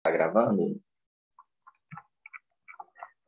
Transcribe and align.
Está 0.00 0.10
gravando? 0.12 0.80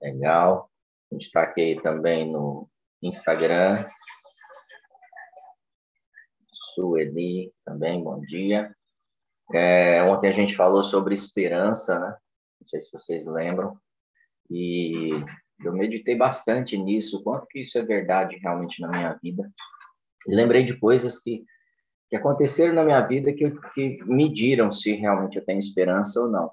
Legal. 0.00 0.70
A 1.10 1.14
gente 1.14 1.26
está 1.26 1.42
aqui 1.42 1.78
também 1.82 2.32
no 2.32 2.66
Instagram. 3.02 3.76
Sueli 6.74 7.52
também, 7.62 8.02
bom 8.02 8.18
dia. 8.22 8.74
É, 9.52 10.02
ontem 10.04 10.30
a 10.30 10.32
gente 10.32 10.56
falou 10.56 10.82
sobre 10.82 11.12
esperança, 11.12 11.98
né? 11.98 12.16
Não 12.58 12.66
sei 12.66 12.80
se 12.80 12.90
vocês 12.90 13.26
lembram. 13.26 13.78
E 14.48 15.10
eu 15.62 15.74
meditei 15.74 16.16
bastante 16.16 16.78
nisso, 16.78 17.22
quanto 17.22 17.46
que 17.48 17.60
isso 17.60 17.76
é 17.76 17.84
verdade 17.84 18.38
realmente 18.38 18.80
na 18.80 18.88
minha 18.88 19.12
vida. 19.22 19.46
E 20.26 20.34
lembrei 20.34 20.64
de 20.64 20.78
coisas 20.78 21.18
que, 21.18 21.44
que 22.08 22.16
aconteceram 22.16 22.72
na 22.72 22.82
minha 22.82 23.06
vida 23.06 23.30
que, 23.30 23.50
que 23.74 24.02
mediram 24.06 24.72
se 24.72 24.94
realmente 24.94 25.36
eu 25.36 25.44
tenho 25.44 25.58
esperança 25.58 26.18
ou 26.18 26.30
não. 26.30 26.50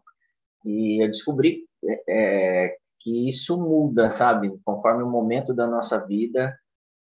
E 0.65 1.03
eu 1.03 1.07
descobri 1.07 1.65
é, 2.07 2.77
que 2.99 3.27
isso 3.27 3.57
muda, 3.57 4.11
sabe? 4.11 4.57
Conforme 4.65 5.03
o 5.03 5.09
momento 5.09 5.53
da 5.53 5.65
nossa 5.65 6.05
vida, 6.05 6.57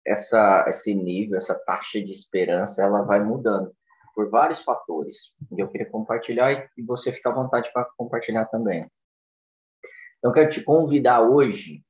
essa, 0.06 0.64
esse 0.68 0.94
nível, 0.94 1.36
essa 1.36 1.54
taxa 1.54 2.00
de 2.00 2.12
esperança, 2.12 2.82
ela 2.82 3.02
vai 3.02 3.22
mudando 3.22 3.72
por 4.14 4.30
vários 4.30 4.60
fatores. 4.62 5.32
E 5.56 5.60
eu 5.60 5.68
queria 5.68 5.88
compartilhar 5.88 6.68
e 6.76 6.82
você 6.82 7.12
fica 7.12 7.30
à 7.30 7.34
vontade 7.34 7.70
para 7.72 7.88
compartilhar 7.96 8.46
também. 8.46 8.90
Então, 10.18 10.32
quero 10.32 10.50
te 10.50 10.62
convidar 10.62 11.20
hoje, 11.20 11.82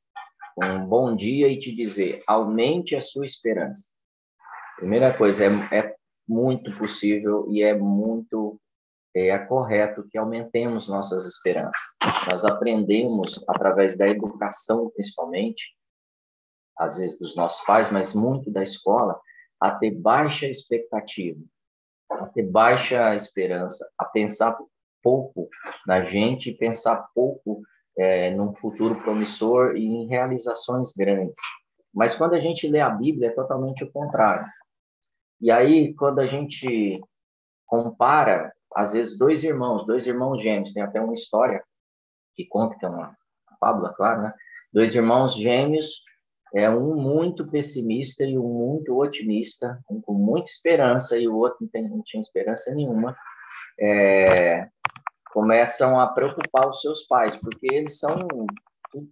um 0.62 0.84
bom 0.86 1.16
dia, 1.16 1.48
e 1.48 1.58
te 1.58 1.74
dizer: 1.74 2.22
aumente 2.26 2.94
a 2.94 3.00
sua 3.00 3.24
esperança. 3.24 3.94
Primeira 4.76 5.16
coisa, 5.16 5.44
é, 5.44 5.78
é 5.78 5.94
muito 6.28 6.76
possível 6.76 7.46
e 7.50 7.62
é 7.62 7.74
muito 7.74 8.37
é, 9.26 9.38
correto 9.38 10.06
que 10.08 10.18
aumentemos 10.18 10.88
nossas 10.88 11.26
esperanças. 11.26 11.80
Nós 12.28 12.44
aprendemos, 12.44 13.44
através 13.48 13.96
da 13.96 14.06
educação, 14.06 14.90
principalmente, 14.90 15.74
às 16.78 16.98
vezes 16.98 17.18
dos 17.18 17.34
nossos 17.34 17.64
pais, 17.66 17.90
mas 17.90 18.14
muito 18.14 18.50
da 18.50 18.62
escola, 18.62 19.20
a 19.60 19.72
ter 19.72 19.90
baixa 19.90 20.46
expectativa, 20.46 21.40
a 22.10 22.26
ter 22.26 22.44
baixa 22.44 23.14
esperança, 23.14 23.88
a 23.98 24.04
pensar 24.04 24.56
pouco 25.02 25.48
na 25.86 26.04
gente, 26.04 26.52
pensar 26.52 27.08
pouco 27.14 27.62
é, 27.96 28.30
num 28.30 28.54
futuro 28.54 29.00
promissor 29.02 29.76
e 29.76 29.84
em 29.84 30.06
realizações 30.06 30.92
grandes. 30.92 31.40
Mas 31.92 32.14
quando 32.14 32.34
a 32.34 32.38
gente 32.38 32.68
lê 32.68 32.80
a 32.80 32.90
Bíblia, 32.90 33.28
é 33.28 33.32
totalmente 33.32 33.82
o 33.82 33.90
contrário. 33.90 34.46
E 35.40 35.50
aí, 35.50 35.94
quando 35.94 36.20
a 36.20 36.26
gente 36.26 37.00
compara 37.66 38.52
às 38.74 38.92
vezes, 38.92 39.18
dois 39.18 39.44
irmãos, 39.44 39.86
dois 39.86 40.06
irmãos 40.06 40.42
gêmeos, 40.42 40.72
tem 40.72 40.82
até 40.82 41.00
uma 41.00 41.14
história 41.14 41.62
que 42.34 42.46
conta, 42.46 42.76
que 42.78 42.84
é 42.84 42.88
uma 42.88 43.16
fábula, 43.58 43.92
claro, 43.94 44.22
né? 44.22 44.34
Dois 44.72 44.94
irmãos 44.94 45.34
gêmeos, 45.34 46.02
é 46.54 46.68
um 46.70 46.94
muito 46.94 47.46
pessimista 47.46 48.24
e 48.24 48.38
um 48.38 48.48
muito 48.48 48.98
otimista, 48.98 49.78
um 49.90 50.00
com 50.00 50.14
muita 50.14 50.48
esperança 50.48 51.18
e 51.18 51.28
o 51.28 51.36
outro 51.36 51.58
não, 51.60 51.68
tem, 51.68 51.88
não 51.88 52.02
tinha 52.02 52.20
esperança 52.20 52.74
nenhuma, 52.74 53.16
é, 53.80 54.68
começam 55.32 56.00
a 56.00 56.06
preocupar 56.06 56.68
os 56.68 56.80
seus 56.80 57.06
pais, 57.06 57.36
porque 57.36 57.66
eles 57.72 57.98
são 57.98 58.26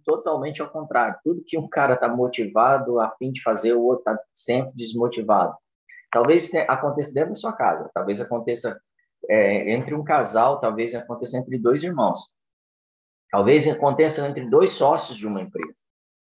totalmente 0.03 0.61
ao 0.61 0.69
contrário. 0.69 1.19
Tudo 1.23 1.43
que 1.45 1.57
um 1.57 1.67
cara 1.67 1.93
está 1.93 2.07
motivado 2.07 2.99
a 2.99 3.11
fim 3.11 3.31
de 3.31 3.41
fazer, 3.43 3.73
o 3.73 3.83
outro 3.83 4.11
está 4.11 4.23
sempre 4.33 4.73
desmotivado. 4.75 5.55
Talvez 6.11 6.53
aconteça 6.67 7.13
dentro 7.13 7.29
da 7.29 7.35
sua 7.35 7.53
casa, 7.53 7.89
talvez 7.93 8.19
aconteça 8.19 8.79
é, 9.29 9.71
entre 9.73 9.93
um 9.93 10.03
casal, 10.03 10.59
talvez 10.59 10.93
aconteça 10.95 11.37
entre 11.37 11.57
dois 11.57 11.83
irmãos. 11.83 12.19
Talvez 13.29 13.67
aconteça 13.67 14.27
entre 14.27 14.49
dois 14.49 14.71
sócios 14.71 15.17
de 15.17 15.27
uma 15.27 15.41
empresa. 15.41 15.83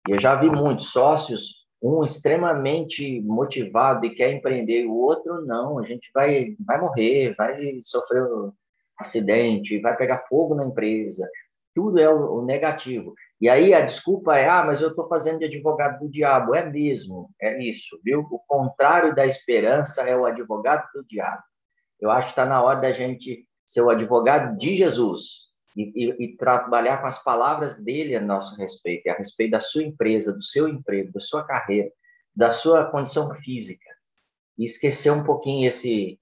E 0.08 0.12
eu 0.12 0.20
já 0.20 0.34
vi 0.34 0.50
muitos 0.50 0.90
sócios, 0.90 1.62
um 1.82 2.04
extremamente 2.04 3.20
motivado 3.22 4.06
e 4.06 4.14
quer 4.14 4.32
empreender, 4.32 4.86
o 4.86 4.96
outro 4.96 5.44
não, 5.44 5.78
a 5.78 5.82
gente 5.82 6.10
vai, 6.14 6.54
vai 6.64 6.80
morrer, 6.80 7.34
vai 7.36 7.80
sofrer 7.82 8.22
um 8.22 8.52
acidente, 8.98 9.80
vai 9.80 9.96
pegar 9.96 10.26
fogo 10.28 10.54
na 10.54 10.64
empresa. 10.64 11.28
Tudo 11.74 11.98
é 11.98 12.08
o, 12.08 12.38
o 12.38 12.44
negativo. 12.44 13.14
E 13.40 13.48
aí 13.48 13.74
a 13.74 13.80
desculpa 13.80 14.36
é, 14.36 14.48
ah, 14.48 14.62
mas 14.64 14.82
eu 14.82 14.90
estou 14.90 15.08
fazendo 15.08 15.40
de 15.40 15.46
advogado 15.46 15.98
do 15.98 16.10
diabo. 16.10 16.54
É 16.54 16.64
mesmo, 16.64 17.30
é 17.40 17.60
isso, 17.62 17.98
viu? 18.04 18.20
O 18.30 18.38
contrário 18.46 19.14
da 19.14 19.26
esperança 19.26 20.02
é 20.02 20.16
o 20.16 20.26
advogado 20.26 20.86
do 20.94 21.04
diabo. 21.04 21.42
Eu 22.02 22.10
acho 22.10 22.28
que 22.28 22.32
está 22.32 22.44
na 22.44 22.60
hora 22.60 22.80
da 22.80 22.90
gente 22.90 23.46
ser 23.64 23.80
o 23.80 23.88
advogado 23.88 24.58
de 24.58 24.74
Jesus 24.76 25.52
e, 25.76 25.82
e, 25.94 26.24
e, 26.24 26.36
trabalhar 26.36 26.98
com 26.98 27.06
as 27.06 27.22
palavras 27.22 27.78
dele 27.78 28.16
a 28.16 28.20
nosso 28.20 28.56
respeito, 28.56 29.08
a 29.08 29.14
respeito 29.14 29.52
da 29.52 29.60
sua 29.60 29.84
empresa, 29.84 30.32
do 30.32 30.42
seu 30.42 30.68
emprego, 30.68 31.12
da 31.12 31.20
sua 31.20 31.46
carreira, 31.46 31.90
da 32.34 32.50
sua 32.50 32.90
condição 32.90 33.32
física. 33.36 33.88
E 34.58 34.64
esquecer 34.64 35.12
um 35.12 35.22
pouquinho 35.22 35.68
esse 35.68 36.18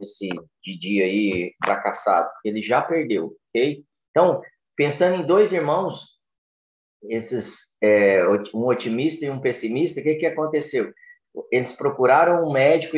esse 0.00 0.30
Didi 0.64 1.02
aí 1.02 1.54
fracassado, 1.62 2.30
ele 2.42 2.62
já 2.62 2.80
perdeu, 2.80 3.36
ok? 3.48 3.84
Então, 4.10 4.40
pensando 4.74 5.16
em 5.16 5.26
dois 5.26 5.52
irmãos, 5.52 6.18
esses 7.02 7.76
é, 7.82 8.26
um 8.54 8.64
otimista 8.66 9.26
e 9.26 9.30
um 9.30 9.40
pessimista, 9.40 10.00
o 10.00 10.02
que 10.02 10.14
que 10.14 10.26
aconteceu? 10.26 10.90
Eles 11.50 11.72
procuraram 11.72 12.44
um 12.44 12.52
médico 12.52 12.96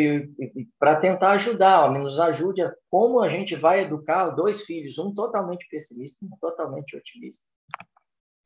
para 0.78 0.96
tentar 0.96 1.32
ajudar, 1.32 1.84
ó, 1.84 1.90
nos 1.90 2.18
ajude 2.18 2.62
a 2.62 2.74
como 2.90 3.20
a 3.20 3.28
gente 3.28 3.54
vai 3.56 3.80
educar 3.80 4.30
dois 4.30 4.62
filhos, 4.62 4.98
um 4.98 5.14
totalmente 5.14 5.66
pessimista 5.68 6.24
e 6.24 6.28
um 6.28 6.36
totalmente 6.40 6.96
otimista, 6.96 7.46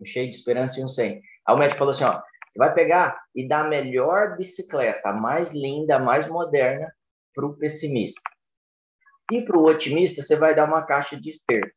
cheio 0.05 0.29
de 0.29 0.37
esperança 0.37 0.81
e 0.81 0.85
um 0.85 0.89
sem. 0.89 1.23
Aí 1.47 1.55
o 1.55 1.59
médico 1.59 1.79
falou 1.79 1.93
assim, 1.93 2.05
ó, 2.05 2.21
você 2.49 2.59
vai 2.59 2.75
pegar 2.75 3.21
e 3.35 3.47
dar 3.47 3.65
a 3.65 3.69
melhor 3.69 4.37
bicicleta, 4.37 5.11
a 5.11 5.13
mais 5.13 5.53
linda, 5.53 5.97
a 5.97 6.01
mais 6.01 6.27
moderna, 6.29 6.93
para 7.35 7.47
o 7.47 7.57
pessimista. 7.57 8.21
E 9.31 9.43
para 9.43 9.59
o 9.59 9.67
otimista, 9.67 10.23
você 10.23 10.37
vai 10.37 10.55
dar 10.55 10.67
uma 10.67 10.83
caixa 10.83 11.21
de 11.21 11.31
esterco, 11.31 11.77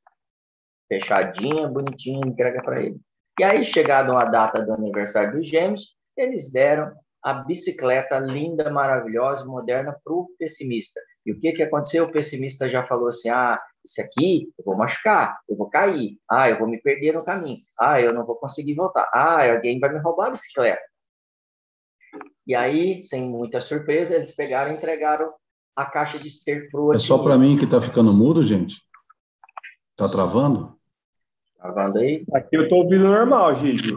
fechadinha, 0.88 1.68
bonitinha, 1.68 2.26
entrega 2.26 2.62
para 2.62 2.82
ele. 2.82 3.00
E 3.40 3.44
aí, 3.44 3.64
chegado 3.64 4.16
a 4.16 4.26
data 4.26 4.62
do 4.62 4.74
aniversário 4.74 5.34
dos 5.34 5.48
gêmeos, 5.48 5.96
eles 6.16 6.52
deram 6.52 6.94
a 7.24 7.34
bicicleta 7.34 8.18
linda, 8.20 8.70
maravilhosa, 8.70 9.46
moderna 9.46 9.96
para 10.04 10.14
o 10.14 10.30
pessimista. 10.38 11.00
E 11.26 11.32
o 11.32 11.40
que, 11.40 11.52
que 11.52 11.64
aconteceu? 11.64 12.06
O 12.06 12.12
pessimista 12.12 12.70
já 12.70 12.86
falou 12.86 13.10
assim: 13.10 13.30
ah, 13.30 13.60
isso 13.84 14.02
aqui 14.02 14.52
eu 14.58 14.66
vou 14.66 14.78
machucar, 14.78 15.40
eu 15.48 15.56
vou 15.56 15.70
cair, 15.70 16.18
ah, 16.30 16.50
eu 16.50 16.58
vou 16.58 16.68
me 16.68 16.82
perder 16.82 17.14
no 17.14 17.24
caminho, 17.24 17.60
ah, 17.80 18.00
eu 18.00 18.14
não 18.14 18.26
vou 18.26 18.36
conseguir 18.36 18.76
voltar, 18.76 19.10
ah, 19.14 19.52
alguém 19.52 19.80
vai 19.80 19.92
me 19.92 20.00
roubar 20.00 20.28
a 20.28 20.32
bicicleta. 20.32 20.82
E 22.48 22.56
aí, 22.56 23.04
sem 23.04 23.30
muita 23.30 23.62
surpresa, 23.62 24.16
eles 24.16 24.36
pegaram 24.36 24.72
e 24.72 24.74
entregaram 24.74 25.32
a 25.76 25.86
caixa 25.86 26.18
de 26.18 26.28
esterco 26.28 26.72
para 26.72 26.82
o 26.82 26.94
É 26.94 27.00
só 27.00 27.18
para 27.20 27.38
mim 27.38 27.58
que 27.58 27.66
está 27.66 27.80
ficando 27.80 28.12
mudo, 28.12 28.44
gente? 28.44 28.82
Está 29.92 30.10
travando? 30.10 30.76
Travando 31.58 32.00
aí? 32.00 32.24
Aqui 32.34 32.58
eu 32.58 32.64
estou 32.64 32.84
ouvindo 32.84 33.04
normal, 33.04 33.54
Gigi. 33.56 33.94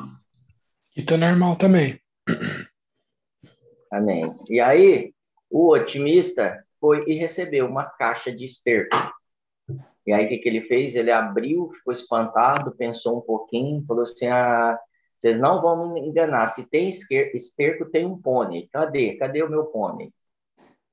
E 0.97 1.01
está 1.01 1.17
normal 1.17 1.57
também. 1.57 1.99
Amém. 3.93 4.35
E 4.49 4.59
aí, 4.59 5.13
o 5.51 5.71
otimista 5.71 6.65
foi 6.81 7.05
e 7.07 7.15
recebeu 7.15 7.67
uma 7.67 7.85
caixa 7.85 8.33
de 8.33 8.47
esterco. 8.47 8.97
E 10.07 10.13
aí, 10.13 10.25
o 10.25 10.29
que, 10.31 10.39
que 10.39 10.49
ele 10.49 10.63
fez? 10.63 10.97
Ele 10.97 11.13
abriu, 11.13 11.71
ficou 11.75 11.93
espantado, 11.93 12.75
pensou 12.75 13.19
um 13.19 13.21
pouquinho, 13.21 13.85
falou 13.85 14.05
assim: 14.05 14.29
ah, 14.29 14.79
vocês 15.15 15.39
não 15.39 15.61
vão 15.61 15.93
me 15.93 16.01
enganar. 16.01 16.47
Se 16.47 16.71
tem 16.71 16.89
esterco, 16.89 17.91
tem 17.91 18.07
um 18.07 18.19
pônei. 18.19 18.67
Cadê? 18.73 19.15
Cadê 19.17 19.43
o 19.43 19.51
meu 19.51 19.67
pônei? 19.67 20.11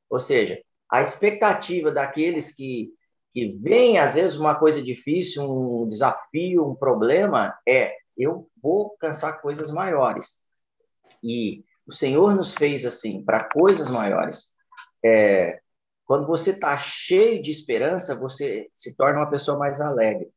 Ou 0.09 0.19
seja, 0.19 0.61
a 0.91 0.99
expectativa 1.01 1.91
daqueles 1.91 2.53
que, 2.53 2.91
que 3.33 3.57
veem, 3.61 3.97
às 3.97 4.15
vezes, 4.15 4.35
uma 4.35 4.55
coisa 4.55 4.81
difícil, 4.81 5.43
um 5.43 5.87
desafio, 5.87 6.67
um 6.67 6.75
problema, 6.75 7.57
é: 7.65 7.95
eu 8.17 8.49
vou 8.61 8.89
alcançar 8.91 9.41
coisas 9.41 9.71
maiores. 9.71 10.43
E 11.23 11.63
o 11.89 11.91
Senhor 11.91 12.35
nos 12.35 12.53
fez 12.53 12.85
assim 12.85 13.23
para 13.25 13.43
coisas 13.45 13.89
maiores. 13.89 14.49
É, 15.03 15.59
quando 16.05 16.27
você 16.27 16.51
está 16.51 16.77
cheio 16.77 17.41
de 17.41 17.51
esperança, 17.51 18.15
você 18.15 18.69
se 18.71 18.95
torna 18.95 19.19
uma 19.19 19.29
pessoa 19.29 19.57
mais 19.57 19.81
alegre. 19.81 20.29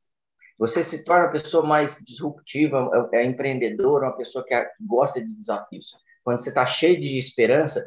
Você 0.59 0.83
se 0.83 1.05
torna 1.05 1.27
uma 1.27 1.33
pessoa 1.33 1.67
mais 1.67 1.99
disruptiva, 1.99 2.91
é, 3.13 3.19
é 3.19 3.25
empreendedora, 3.25 4.07
uma 4.07 4.17
pessoa 4.17 4.43
que, 4.45 4.55
gosta 4.81 5.21
de 5.21 5.35
desafios. 5.35 5.93
Quando 6.25 6.41
você 6.41 6.49
está 6.49 6.65
cheio 6.65 6.99
de 6.99 7.19
esperança, 7.19 7.87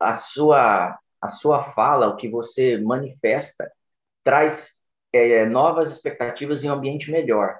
a 0.00 0.14
sua 0.14 0.98
a 1.20 1.28
sua 1.30 1.62
fala, 1.62 2.08
o 2.08 2.16
que 2.16 2.28
você 2.28 2.76
manifesta, 2.76 3.72
traz 4.22 4.72
é, 5.10 5.46
novas 5.46 5.90
expectativas 5.90 6.62
em 6.62 6.68
um 6.68 6.74
ambiente 6.74 7.10
melhor. 7.10 7.58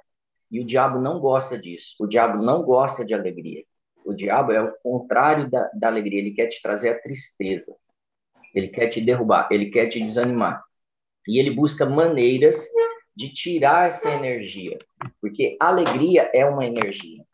E 0.50 0.60
o 0.60 0.66
diabo 0.66 1.00
não 1.00 1.18
gosta 1.18 1.58
disso. 1.58 1.96
O 1.98 2.06
diabo 2.06 2.42
não 2.42 2.62
gosta 2.62 3.06
de 3.06 3.14
alegria. 3.14 3.64
O 4.04 4.12
diabo 4.12 4.52
é 4.52 4.62
o 4.62 4.72
contrário 4.82 5.50
da, 5.50 5.70
da 5.74 5.88
alegria, 5.88 6.20
ele 6.20 6.32
quer 6.32 6.48
te 6.48 6.60
trazer 6.60 6.90
a 6.90 7.00
tristeza, 7.00 7.74
ele 8.54 8.68
quer 8.68 8.88
te 8.88 9.00
derrubar, 9.00 9.48
ele 9.50 9.70
quer 9.70 9.86
te 9.88 10.00
desanimar. 10.00 10.62
E 11.26 11.38
ele 11.38 11.50
busca 11.50 11.86
maneiras 11.86 12.68
de 13.16 13.32
tirar 13.32 13.88
essa 13.88 14.10
energia, 14.10 14.78
porque 15.20 15.56
alegria 15.58 16.30
é 16.34 16.44
uma 16.44 16.66
energia 16.66 17.24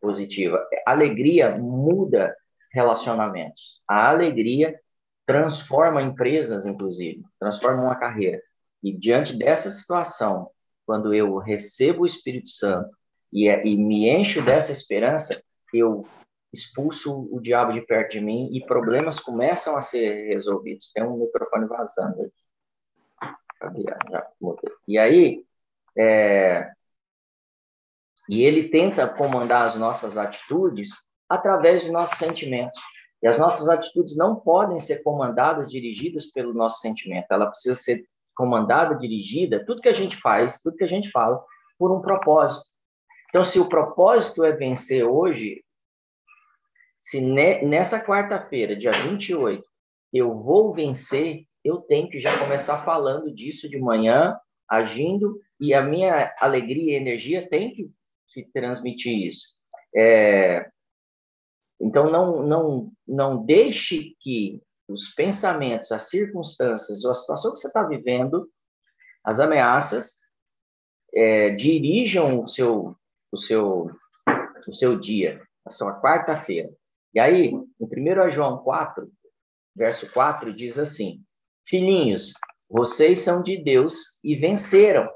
positiva. 0.00 0.64
Alegria 0.86 1.56
muda 1.56 2.34
relacionamentos. 2.72 3.82
A 3.88 4.08
alegria 4.08 4.78
transforma 5.26 6.02
empresas, 6.02 6.64
inclusive, 6.64 7.22
transforma 7.38 7.82
uma 7.82 7.96
carreira. 7.96 8.40
E 8.82 8.92
diante 8.96 9.36
dessa 9.36 9.70
situação, 9.70 10.50
quando 10.86 11.12
eu 11.12 11.36
recebo 11.38 12.02
o 12.02 12.06
Espírito 12.06 12.48
Santo 12.48 12.90
e, 13.32 13.46
e 13.48 13.76
me 13.76 14.08
encho 14.08 14.40
dessa 14.40 14.72
esperança, 14.72 15.42
eu 15.74 16.06
expulso 16.52 17.28
o 17.30 17.40
diabo 17.40 17.72
de 17.72 17.82
perto 17.82 18.12
de 18.12 18.20
mim 18.20 18.48
e 18.52 18.64
problemas 18.64 19.20
começam 19.20 19.76
a 19.76 19.82
ser 19.82 20.28
resolvidos. 20.28 20.90
Tem 20.92 21.04
um 21.04 21.18
microfone 21.18 21.66
vazando. 21.66 22.32
Cadê? 23.60 23.84
Já 24.10 24.26
mudei. 24.40 24.72
E 24.86 24.98
aí, 24.98 25.44
é... 25.96 26.70
e 28.28 28.42
ele 28.42 28.68
tenta 28.68 29.06
comandar 29.06 29.66
as 29.66 29.74
nossas 29.74 30.16
atitudes 30.16 30.90
através 31.28 31.82
de 31.82 31.90
nossos 31.90 32.18
sentimentos. 32.18 32.80
E 33.22 33.26
as 33.26 33.38
nossas 33.38 33.68
atitudes 33.68 34.16
não 34.16 34.36
podem 34.36 34.78
ser 34.78 35.02
comandadas, 35.02 35.70
dirigidas 35.70 36.26
pelo 36.26 36.54
nosso 36.54 36.80
sentimento. 36.80 37.26
Ela 37.30 37.46
precisa 37.46 37.74
ser 37.74 38.04
comandada, 38.34 38.94
dirigida, 38.94 39.64
tudo 39.66 39.82
que 39.82 39.88
a 39.88 39.92
gente 39.92 40.16
faz, 40.16 40.60
tudo 40.60 40.76
que 40.76 40.84
a 40.84 40.88
gente 40.88 41.10
fala, 41.10 41.44
por 41.76 41.90
um 41.90 42.00
propósito. 42.00 42.70
Então, 43.28 43.44
se 43.44 43.58
o 43.58 43.68
propósito 43.68 44.44
é 44.44 44.52
vencer 44.52 45.04
hoje, 45.04 45.62
se 46.98 47.20
ne, 47.20 47.62
nessa 47.62 48.04
quarta-feira, 48.04 48.76
dia 48.76 48.90
28, 48.90 49.64
eu 50.12 50.40
vou 50.40 50.72
vencer, 50.72 51.44
eu 51.64 51.78
tenho 51.82 52.08
que 52.08 52.18
já 52.18 52.36
começar 52.38 52.84
falando 52.84 53.32
disso 53.32 53.68
de 53.68 53.78
manhã, 53.78 54.38
agindo, 54.68 55.40
e 55.60 55.74
a 55.74 55.82
minha 55.82 56.34
alegria 56.38 56.92
e 56.92 56.96
energia 56.96 57.48
tem 57.48 57.72
que, 57.72 57.90
que 58.28 58.44
transmitir 58.52 59.26
isso. 59.26 59.48
É, 59.94 60.70
então, 61.80 62.10
não, 62.10 62.42
não, 62.42 62.92
não 63.06 63.44
deixe 63.44 64.16
que 64.20 64.60
os 64.88 65.08
pensamentos, 65.14 65.92
as 65.92 66.08
circunstâncias 66.08 67.04
ou 67.04 67.10
a 67.10 67.14
situação 67.14 67.52
que 67.52 67.58
você 67.58 67.68
está 67.68 67.82
vivendo, 67.82 68.50
as 69.22 69.38
ameaças, 69.38 70.16
é, 71.14 71.50
dirijam 71.50 72.42
o 72.42 72.48
seu, 72.48 72.96
o, 73.32 73.36
seu, 73.36 73.90
o 74.66 74.72
seu 74.72 74.98
dia, 74.98 75.40
a 75.64 75.70
sua 75.70 76.00
quarta-feira. 76.00 76.70
E 77.14 77.20
aí, 77.20 77.46
em 77.48 77.66
1 77.80 78.30
João 78.30 78.58
4, 78.58 79.10
verso 79.74 80.10
4, 80.12 80.52
diz 80.52 80.78
assim: 80.78 81.22
Filhinhos, 81.66 82.32
vocês 82.68 83.20
são 83.20 83.42
de 83.42 83.62
Deus 83.62 84.18
e 84.22 84.36
venceram. 84.36 85.08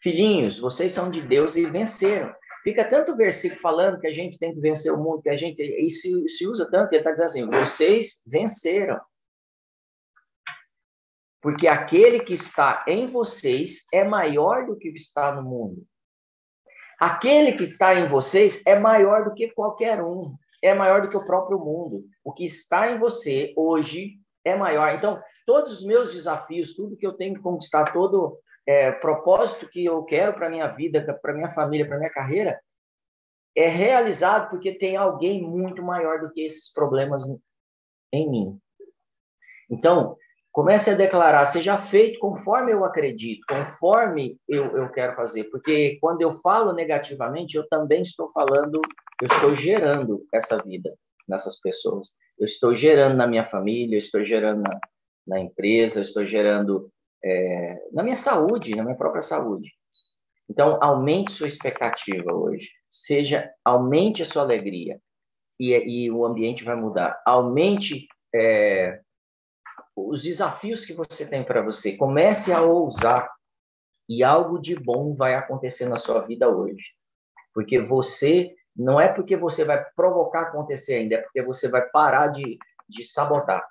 Filhinhos, 0.00 0.58
vocês 0.58 0.92
são 0.92 1.10
de 1.10 1.22
Deus 1.22 1.56
e 1.56 1.64
venceram. 1.64 2.34
Fica 2.62 2.88
tanto 2.88 3.16
versículo 3.16 3.60
falando 3.60 4.00
que 4.00 4.06
a 4.06 4.12
gente 4.12 4.38
tem 4.38 4.54
que 4.54 4.60
vencer 4.60 4.92
o 4.92 4.96
mundo, 4.96 5.22
que 5.22 5.28
a 5.28 5.36
gente. 5.36 5.60
E 5.60 5.90
se, 5.90 6.28
se 6.28 6.46
usa 6.46 6.70
tanto, 6.70 6.92
ele 6.92 6.98
está 6.98 7.10
dizendo 7.10 7.26
assim: 7.26 7.46
vocês 7.46 8.22
venceram. 8.26 9.00
Porque 11.42 11.68
aquele 11.68 12.20
que 12.20 12.32
está 12.32 12.82
em 12.88 13.06
vocês 13.06 13.86
é 13.92 14.02
maior 14.02 14.64
do 14.64 14.78
que 14.78 14.88
está 14.88 15.34
no 15.34 15.42
mundo. 15.42 15.86
Aquele 16.98 17.52
que 17.52 17.64
está 17.64 17.94
em 17.94 18.08
vocês 18.08 18.64
é 18.66 18.78
maior 18.78 19.24
do 19.24 19.34
que 19.34 19.50
qualquer 19.50 20.02
um, 20.02 20.34
é 20.62 20.74
maior 20.74 21.02
do 21.02 21.10
que 21.10 21.16
o 21.16 21.24
próprio 21.24 21.58
mundo. 21.58 22.04
O 22.24 22.32
que 22.32 22.44
está 22.44 22.90
em 22.90 22.98
você 22.98 23.52
hoje 23.56 24.18
é 24.44 24.54
maior. 24.54 24.94
Então, 24.94 25.20
todos 25.46 25.80
os 25.80 25.84
meus 25.84 26.12
desafios, 26.12 26.74
tudo 26.74 26.96
que 26.96 27.06
eu 27.06 27.12
tenho 27.12 27.34
que 27.34 27.42
conquistar, 27.42 27.92
todo 27.92 28.38
é, 28.66 28.92
propósito 28.92 29.68
que 29.68 29.84
eu 29.84 30.02
quero 30.04 30.34
para 30.34 30.48
minha 30.48 30.68
vida, 30.68 31.18
para 31.20 31.34
minha 31.34 31.50
família, 31.50 31.86
para 31.86 31.98
minha 31.98 32.12
carreira, 32.12 32.60
é 33.56 33.68
realizado 33.68 34.50
porque 34.50 34.72
tem 34.72 34.96
alguém 34.96 35.42
muito 35.42 35.82
maior 35.82 36.20
do 36.20 36.32
que 36.32 36.40
esses 36.40 36.72
problemas 36.72 37.24
em 38.12 38.30
mim. 38.30 38.58
Então, 39.70 40.16
Comece 40.54 40.90
a 40.90 40.94
declarar, 40.94 41.44
seja 41.46 41.76
feito 41.78 42.20
conforme 42.20 42.72
eu 42.72 42.84
acredito, 42.84 43.44
conforme 43.48 44.38
eu, 44.48 44.76
eu 44.76 44.88
quero 44.88 45.16
fazer. 45.16 45.50
Porque 45.50 45.98
quando 46.00 46.20
eu 46.22 46.32
falo 46.34 46.72
negativamente, 46.72 47.56
eu 47.56 47.66
também 47.68 48.04
estou 48.04 48.30
falando, 48.30 48.80
eu 49.20 49.26
estou 49.26 49.52
gerando 49.52 50.24
essa 50.32 50.62
vida 50.62 50.94
nessas 51.26 51.60
pessoas. 51.60 52.10
Eu 52.38 52.46
estou 52.46 52.72
gerando 52.72 53.16
na 53.16 53.26
minha 53.26 53.44
família, 53.44 53.96
eu 53.96 53.98
estou 53.98 54.24
gerando 54.24 54.62
na, 54.62 54.78
na 55.26 55.40
empresa, 55.40 55.98
eu 55.98 56.04
estou 56.04 56.24
gerando 56.24 56.88
é, 57.24 57.88
na 57.92 58.04
minha 58.04 58.16
saúde, 58.16 58.76
na 58.76 58.84
minha 58.84 58.96
própria 58.96 59.22
saúde. 59.22 59.72
Então, 60.48 60.78
aumente 60.80 61.32
sua 61.32 61.48
expectativa 61.48 62.32
hoje. 62.32 62.70
Seja, 62.88 63.50
aumente 63.64 64.22
a 64.22 64.24
sua 64.24 64.42
alegria. 64.42 65.00
E, 65.58 65.72
e 65.72 66.10
o 66.12 66.24
ambiente 66.24 66.62
vai 66.62 66.76
mudar. 66.76 67.20
Aumente 67.26 68.06
é, 68.32 69.00
os 69.96 70.22
desafios 70.22 70.84
que 70.84 70.92
você 70.92 71.26
tem 71.26 71.44
para 71.44 71.62
você. 71.62 71.96
Comece 71.96 72.52
a 72.52 72.62
ousar 72.62 73.30
e 74.08 74.22
algo 74.22 74.58
de 74.58 74.74
bom 74.74 75.14
vai 75.14 75.34
acontecer 75.34 75.86
na 75.86 75.98
sua 75.98 76.20
vida 76.20 76.48
hoje. 76.48 76.82
Porque 77.52 77.80
você, 77.80 78.54
não 78.76 79.00
é 79.00 79.08
porque 79.08 79.36
você 79.36 79.64
vai 79.64 79.84
provocar 79.96 80.42
acontecer 80.42 80.94
ainda, 80.94 81.16
é 81.16 81.18
porque 81.22 81.42
você 81.42 81.68
vai 81.68 81.82
parar 81.82 82.28
de, 82.28 82.58
de 82.88 83.04
sabotar, 83.04 83.64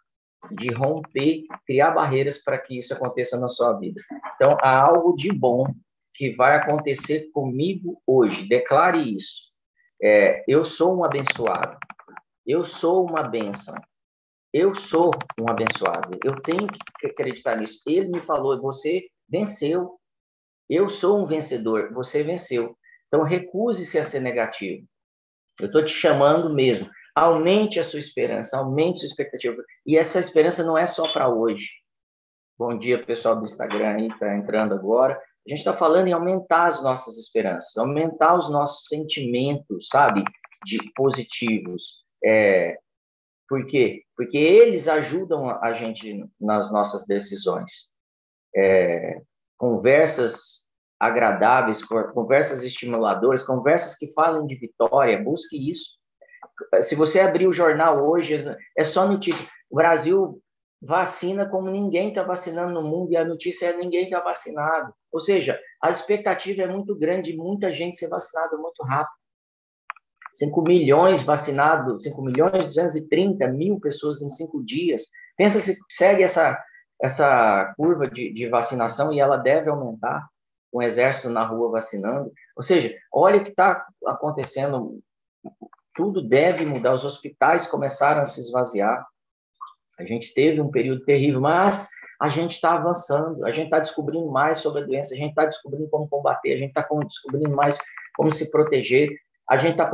de 0.51 0.71
romper, 0.71 1.43
criar 1.65 1.91
barreiras 1.91 2.37
para 2.37 2.57
que 2.57 2.77
isso 2.77 2.93
aconteça 2.93 3.39
na 3.39 3.47
sua 3.47 3.73
vida. 3.73 4.01
Então, 4.35 4.57
há 4.61 4.79
algo 4.79 5.15
de 5.15 5.31
bom 5.31 5.65
que 6.13 6.31
vai 6.31 6.55
acontecer 6.55 7.29
comigo 7.31 8.01
hoje. 8.07 8.47
Declare 8.47 9.15
isso. 9.15 9.51
É, 10.01 10.43
eu 10.47 10.63
sou 10.63 10.97
um 10.97 11.03
abençoado. 11.03 11.77
Eu 12.45 12.63
sou 12.63 13.05
uma 13.05 13.23
bênção. 13.23 13.75
Eu 14.53 14.75
sou 14.75 15.09
um 15.39 15.49
abençoado. 15.49 16.19
Eu 16.23 16.39
tenho 16.41 16.67
que 16.99 17.07
acreditar 17.07 17.55
nisso. 17.55 17.81
Ele 17.87 18.07
me 18.09 18.21
falou, 18.21 18.61
você 18.61 19.07
venceu. 19.27 19.99
Eu 20.69 20.89
sou 20.89 21.17
um 21.17 21.25
vencedor. 21.25 21.91
Você 21.91 22.23
venceu. 22.23 22.77
Então, 23.07 23.23
recuse-se 23.23 23.97
a 23.97 24.03
ser 24.03 24.19
negativo. 24.19 24.85
Eu 25.59 25.65
estou 25.65 25.83
te 25.83 25.91
chamando 25.91 26.53
mesmo. 26.53 26.87
Aumente 27.15 27.79
a 27.79 27.83
sua 27.83 27.99
esperança, 27.99 28.57
aumente 28.57 28.97
a 28.97 28.99
sua 28.99 29.07
expectativa. 29.07 29.63
E 29.85 29.97
essa 29.97 30.19
esperança 30.19 30.63
não 30.63 30.77
é 30.77 30.85
só 30.85 31.11
para 31.11 31.29
hoje. 31.29 31.69
Bom 32.57 32.77
dia, 32.77 33.03
pessoal 33.03 33.35
do 33.35 33.45
Instagram 33.45 33.95
aí, 33.95 34.07
está 34.07 34.35
entrando 34.35 34.75
agora. 34.75 35.15
A 35.15 35.49
gente 35.49 35.59
está 35.59 35.73
falando 35.73 36.07
em 36.07 36.13
aumentar 36.13 36.67
as 36.67 36.83
nossas 36.83 37.17
esperanças, 37.17 37.75
aumentar 37.75 38.35
os 38.35 38.51
nossos 38.51 38.87
sentimentos, 38.87 39.87
sabe, 39.89 40.23
de 40.63 40.77
positivos. 40.95 42.03
É, 42.23 42.77
por 43.47 43.67
quê? 43.67 44.03
Porque 44.23 44.37
eles 44.37 44.87
ajudam 44.87 45.49
a 45.49 45.73
gente 45.73 46.25
nas 46.39 46.71
nossas 46.71 47.05
decisões. 47.05 47.89
É, 48.55 49.21
conversas 49.57 50.63
agradáveis, 50.97 51.83
conversas 51.83 52.63
estimuladoras, 52.63 53.43
conversas 53.43 53.97
que 53.97 54.13
falam 54.13 54.47
de 54.47 54.55
vitória, 54.55 55.21
busque 55.21 55.69
isso. 55.69 55.97
Se 56.81 56.95
você 56.95 57.19
abrir 57.19 57.47
o 57.47 57.53
jornal 57.53 58.09
hoje, 58.09 58.45
é 58.77 58.83
só 58.85 59.05
notícia. 59.05 59.45
O 59.69 59.75
Brasil 59.75 60.41
vacina 60.81 61.49
como 61.49 61.69
ninguém 61.69 62.09
está 62.09 62.23
vacinando 62.23 62.73
no 62.73 62.81
mundo 62.81 63.11
e 63.11 63.17
a 63.17 63.25
notícia 63.25 63.67
é 63.67 63.77
ninguém 63.77 64.05
está 64.05 64.21
vacinado. 64.21 64.93
Ou 65.11 65.19
seja, 65.19 65.59
a 65.81 65.89
expectativa 65.89 66.61
é 66.61 66.67
muito 66.67 66.95
grande, 66.95 67.35
muita 67.35 67.73
gente 67.73 67.97
ser 67.97 68.07
vacinada 68.07 68.55
muito 68.55 68.81
rápido. 68.83 69.22
5 70.33 70.61
milhões 70.63 71.21
vacinados, 71.21 72.03
5 72.03 72.21
milhões 72.21 72.65
e 72.65 72.67
230 72.67 73.47
mil 73.49 73.79
pessoas 73.79 74.21
em 74.21 74.29
cinco 74.29 74.63
dias. 74.63 75.03
Pensa 75.37 75.59
se 75.59 75.77
segue 75.89 76.23
essa, 76.23 76.59
essa 77.01 77.73
curva 77.77 78.09
de, 78.09 78.33
de 78.33 78.47
vacinação 78.49 79.13
e 79.13 79.19
ela 79.19 79.37
deve 79.37 79.69
aumentar, 79.69 80.27
com 80.71 80.79
o 80.79 80.81
exército 80.81 81.29
na 81.29 81.45
rua 81.45 81.71
vacinando. 81.71 82.31
Ou 82.55 82.63
seja, 82.63 82.95
olha 83.11 83.39
o 83.39 83.43
que 83.43 83.51
está 83.51 83.85
acontecendo, 84.07 84.99
tudo 85.93 86.27
deve 86.27 86.65
mudar, 86.65 86.93
os 86.93 87.05
hospitais 87.05 87.67
começaram 87.67 88.21
a 88.21 88.25
se 88.25 88.39
esvaziar, 88.39 89.05
a 89.99 90.03
gente 90.03 90.33
teve 90.33 90.59
um 90.59 90.71
período 90.71 91.05
terrível, 91.05 91.39
mas 91.39 91.87
a 92.19 92.29
gente 92.29 92.53
está 92.53 92.73
avançando, 92.73 93.45
a 93.45 93.51
gente 93.51 93.65
está 93.65 93.79
descobrindo 93.79 94.31
mais 94.31 94.57
sobre 94.57 94.81
a 94.81 94.85
doença, 94.85 95.13
a 95.13 95.17
gente 95.17 95.29
está 95.29 95.45
descobrindo 95.45 95.87
como 95.89 96.07
combater, 96.07 96.53
a 96.53 96.57
gente 96.57 96.69
está 96.69 96.81
descobrindo 96.81 97.55
mais 97.55 97.77
como 98.15 98.31
se 98.31 98.49
proteger, 98.49 99.09
a 99.49 99.57
gente 99.57 99.73
está 99.73 99.91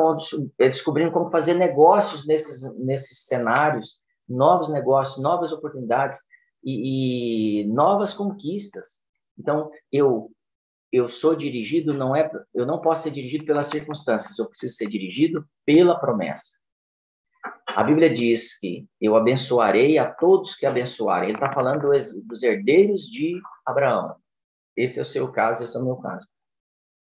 é, 0.60 0.70
descobrindo 0.70 1.12
como 1.12 1.30
fazer 1.30 1.56
negócios 1.56 2.26
nesses, 2.26 2.62
nesses 2.78 3.26
cenários, 3.26 4.00
novos 4.28 4.72
negócios, 4.72 5.22
novas 5.22 5.52
oportunidades 5.52 6.20
e, 6.64 7.62
e 7.62 7.68
novas 7.68 8.14
conquistas. 8.14 9.02
Então, 9.38 9.72
eu 9.92 10.32
eu 10.92 11.08
sou 11.08 11.36
dirigido 11.36 11.94
não 11.94 12.16
é 12.16 12.32
eu 12.52 12.66
não 12.66 12.82
posso 12.82 13.04
ser 13.04 13.12
dirigido 13.12 13.46
pelas 13.46 13.68
circunstâncias, 13.68 14.40
eu 14.40 14.50
preciso 14.50 14.74
ser 14.74 14.88
dirigido 14.88 15.48
pela 15.64 16.00
promessa. 16.00 16.58
A 17.68 17.84
Bíblia 17.84 18.12
diz 18.12 18.60
que 18.60 18.88
eu 19.00 19.16
abençoarei 19.16 19.98
a 19.98 20.12
todos 20.12 20.56
que 20.56 20.66
abençoarem. 20.66 21.30
Ele 21.30 21.38
está 21.38 21.54
falando 21.54 21.84
dos, 21.84 22.12
dos 22.26 22.44
herdeiros 22.44 23.02
de 23.02 23.40
Abraão. 23.66 24.16
esse 24.76 25.00
é 25.00 25.02
o 25.02 25.06
seu 25.06 25.32
caso, 25.32 25.64
esse 25.64 25.78
é 25.78 25.80
o 25.80 25.86
meu 25.86 25.96
caso. 25.98 26.28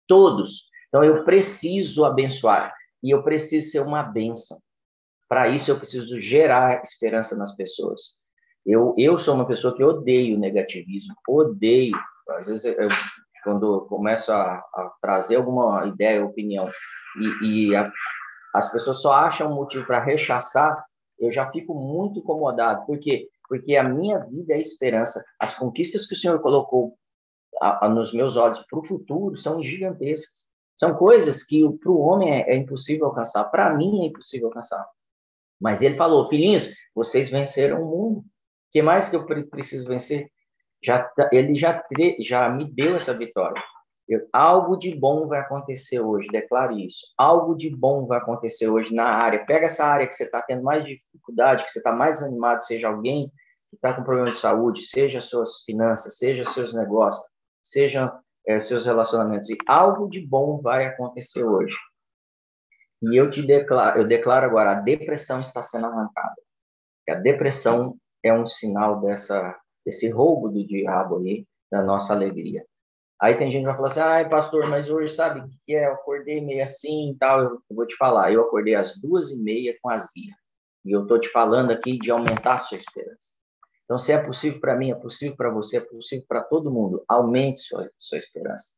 Todos. 0.07 0.71
Então 0.95 1.03
eu 1.03 1.25
preciso 1.25 2.05
abençoar 2.05 2.73
e 3.03 3.11
eu 3.11 3.25
preciso 3.25 3.69
ser 3.69 3.81
uma 3.81 4.01
bênção. 4.01 4.57
Para 5.29 5.49
isso 5.49 5.69
eu 5.69 5.77
preciso 5.77 6.21
gerar 6.21 6.83
esperança 6.83 7.37
nas 7.37 7.53
pessoas. 7.57 8.13
Eu, 8.65 8.95
eu 8.97 9.19
sou 9.19 9.35
uma 9.35 9.45
pessoa 9.45 9.75
que 9.75 9.83
odeio 9.83 10.39
negativismo, 10.39 11.13
odeio. 11.29 11.97
Às 12.31 12.47
vezes, 12.47 12.65
eu, 12.65 12.89
quando 13.43 13.75
eu 13.75 13.81
começo 13.81 14.31
a, 14.31 14.55
a, 14.55 14.93
trazer 15.03 15.35
alguma 15.35 15.85
ideia, 15.85 16.25
opinião, 16.25 16.71
e, 17.43 17.71
e 17.71 17.75
a, 17.75 17.91
as 18.55 18.71
pessoas 18.71 19.03
só 19.03 19.15
acham 19.15 19.51
um 19.51 19.57
motivo 19.57 19.85
para 19.85 19.99
rechaçar, 19.99 20.81
eu 21.19 21.29
já 21.29 21.51
fico 21.51 21.75
muito 21.75 22.21
incomodado. 22.21 22.87
Por 22.87 23.01
quê? 23.01 23.29
Porque 23.49 23.75
a 23.75 23.83
minha 23.83 24.21
vida 24.21 24.55
é 24.55 24.61
esperança. 24.61 25.25
As 25.41 25.57
conquistas 25.57 26.07
que 26.07 26.15
o 26.15 26.17
Senhor 26.17 26.39
colocou 26.39 26.97
a, 27.61 27.89
nos 27.89 28.13
meus 28.13 28.37
olhos 28.37 28.61
para 28.71 28.79
o 28.79 28.85
futuro 28.85 29.35
são 29.35 29.61
gigantescas. 29.61 30.54
São 30.79 30.95
coisas 30.95 31.43
que 31.43 31.63
para 31.79 31.91
o 31.91 32.01
homem 32.01 32.31
é, 32.31 32.53
é 32.53 32.57
impossível 32.57 33.07
alcançar, 33.07 33.45
para 33.45 33.73
mim 33.75 34.03
é 34.03 34.07
impossível 34.07 34.49
alcançar. 34.49 34.85
Mas 35.61 35.83
ele 35.83 35.95
falou, 35.95 36.27
filhinhos, 36.27 36.75
vocês 36.95 37.31
venceram 37.31 37.83
o 37.83 37.91
mundo. 37.91 38.19
O 38.21 38.25
que 38.71 38.83
mais 38.83 39.09
que 39.09 39.17
eu 39.17 39.25
preciso 39.49 39.89
vencer? 39.89 40.29
Já, 40.83 41.03
tá, 41.03 41.31
ele 41.33 41.55
já, 41.55 41.83
já 42.19 42.49
me 42.49 42.65
deu 42.65 42.97
essa 42.97 43.17
vitória. 43.17 43.63
Eu, 44.07 44.29
algo 44.33 44.77
de 44.77 44.95
bom 44.95 45.27
vai 45.27 45.41
acontecer 45.41 46.01
hoje, 46.01 46.29
declare 46.29 46.87
isso. 46.87 47.07
Algo 47.17 47.55
de 47.55 47.75
bom 47.75 48.07
vai 48.07 48.19
acontecer 48.19 48.69
hoje 48.69 48.95
na 48.95 49.07
área. 49.07 49.47
Pega 49.47 49.67
essa 49.67 49.87
área 49.87 50.07
que 50.07 50.15
você 50.15 50.25
está 50.25 50.43
tendo 50.43 50.63
mais 50.63 50.85
dificuldade, 50.85 51.65
que 51.65 51.73
você 51.73 51.79
está 51.79 51.91
mais 51.91 52.19
desanimado, 52.19 52.65
seja 52.65 52.89
alguém 52.89 53.33
que 53.71 53.77
está 53.77 53.95
com 53.95 54.05
problema 54.05 54.31
de 54.31 54.37
saúde, 54.37 54.83
seja 54.83 55.23
suas 55.23 55.63
finanças, 55.63 56.19
seja 56.19 56.45
seus 56.45 56.75
negócios, 56.75 57.25
sejam 57.63 58.13
é, 58.47 58.59
seus 58.59 58.87
relacionamentos. 58.87 59.51
E 59.51 59.57
algo 59.67 60.09
de 60.09 60.21
bom 60.21 60.61
vai 60.61 60.87
acontecer 60.87 61.45
hoje. 61.45 61.77
E 63.03 63.17
eu 63.17 63.29
te 63.29 63.43
declaro, 63.43 64.01
eu 64.01 64.07
declaro 64.07 64.47
agora, 64.47 64.73
a 64.73 64.81
depressão 64.81 65.41
está 65.41 65.63
sendo 65.63 65.87
arrancada. 65.87 66.41
A 67.09 67.15
depressão 67.15 67.97
é 68.23 68.33
um 68.33 68.47
sinal 68.47 69.01
dessa, 69.01 69.59
desse 69.85 70.11
roubo 70.11 70.49
do 70.49 70.67
diabo 70.67 71.19
aí, 71.19 71.47
da 71.71 71.83
nossa 71.83 72.15
alegria. 72.15 72.65
Aí 73.21 73.37
tem 73.37 73.51
gente 73.51 73.63
que 73.63 73.67
vai 73.67 73.77
falar 73.77 73.89
assim, 73.89 74.01
ai, 74.01 74.29
pastor, 74.29 74.69
mas 74.69 74.91
hoje 74.91 75.15
sabe 75.15 75.41
o 75.41 75.49
que 75.65 75.75
é? 75.75 75.87
Eu 75.87 75.95
acordei 75.95 76.41
meio 76.41 76.63
assim 76.63 77.11
e 77.11 77.17
tal. 77.17 77.41
Eu 77.41 77.63
vou 77.71 77.87
te 77.87 77.97
falar, 77.97 78.33
eu 78.33 78.43
acordei 78.43 78.75
às 78.75 78.99
duas 78.99 79.31
e 79.31 79.39
meia 79.39 79.77
com 79.81 79.91
azia. 79.91 80.35
E 80.85 80.93
eu 80.93 81.03
estou 81.03 81.21
te 81.21 81.29
falando 81.29 81.71
aqui 81.71 81.99
de 81.99 82.11
aumentar 82.11 82.57
a 82.57 82.61
sua 82.61 82.77
esperança. 82.77 83.37
Então, 83.85 83.99
se 83.99 84.13
é 84.13 84.23
possível 84.23 84.61
para 84.61 84.77
mim, 84.77 84.91
é 84.91 84.95
possível 84.95 85.37
para 85.37 85.51
você, 85.51 85.77
é 85.77 85.81
possível 85.81 86.25
para 86.27 86.43
todo 86.43 86.71
mundo. 86.71 87.05
Aumente 87.07 87.61
sua, 87.61 87.91
sua 87.99 88.19
esperança. 88.19 88.73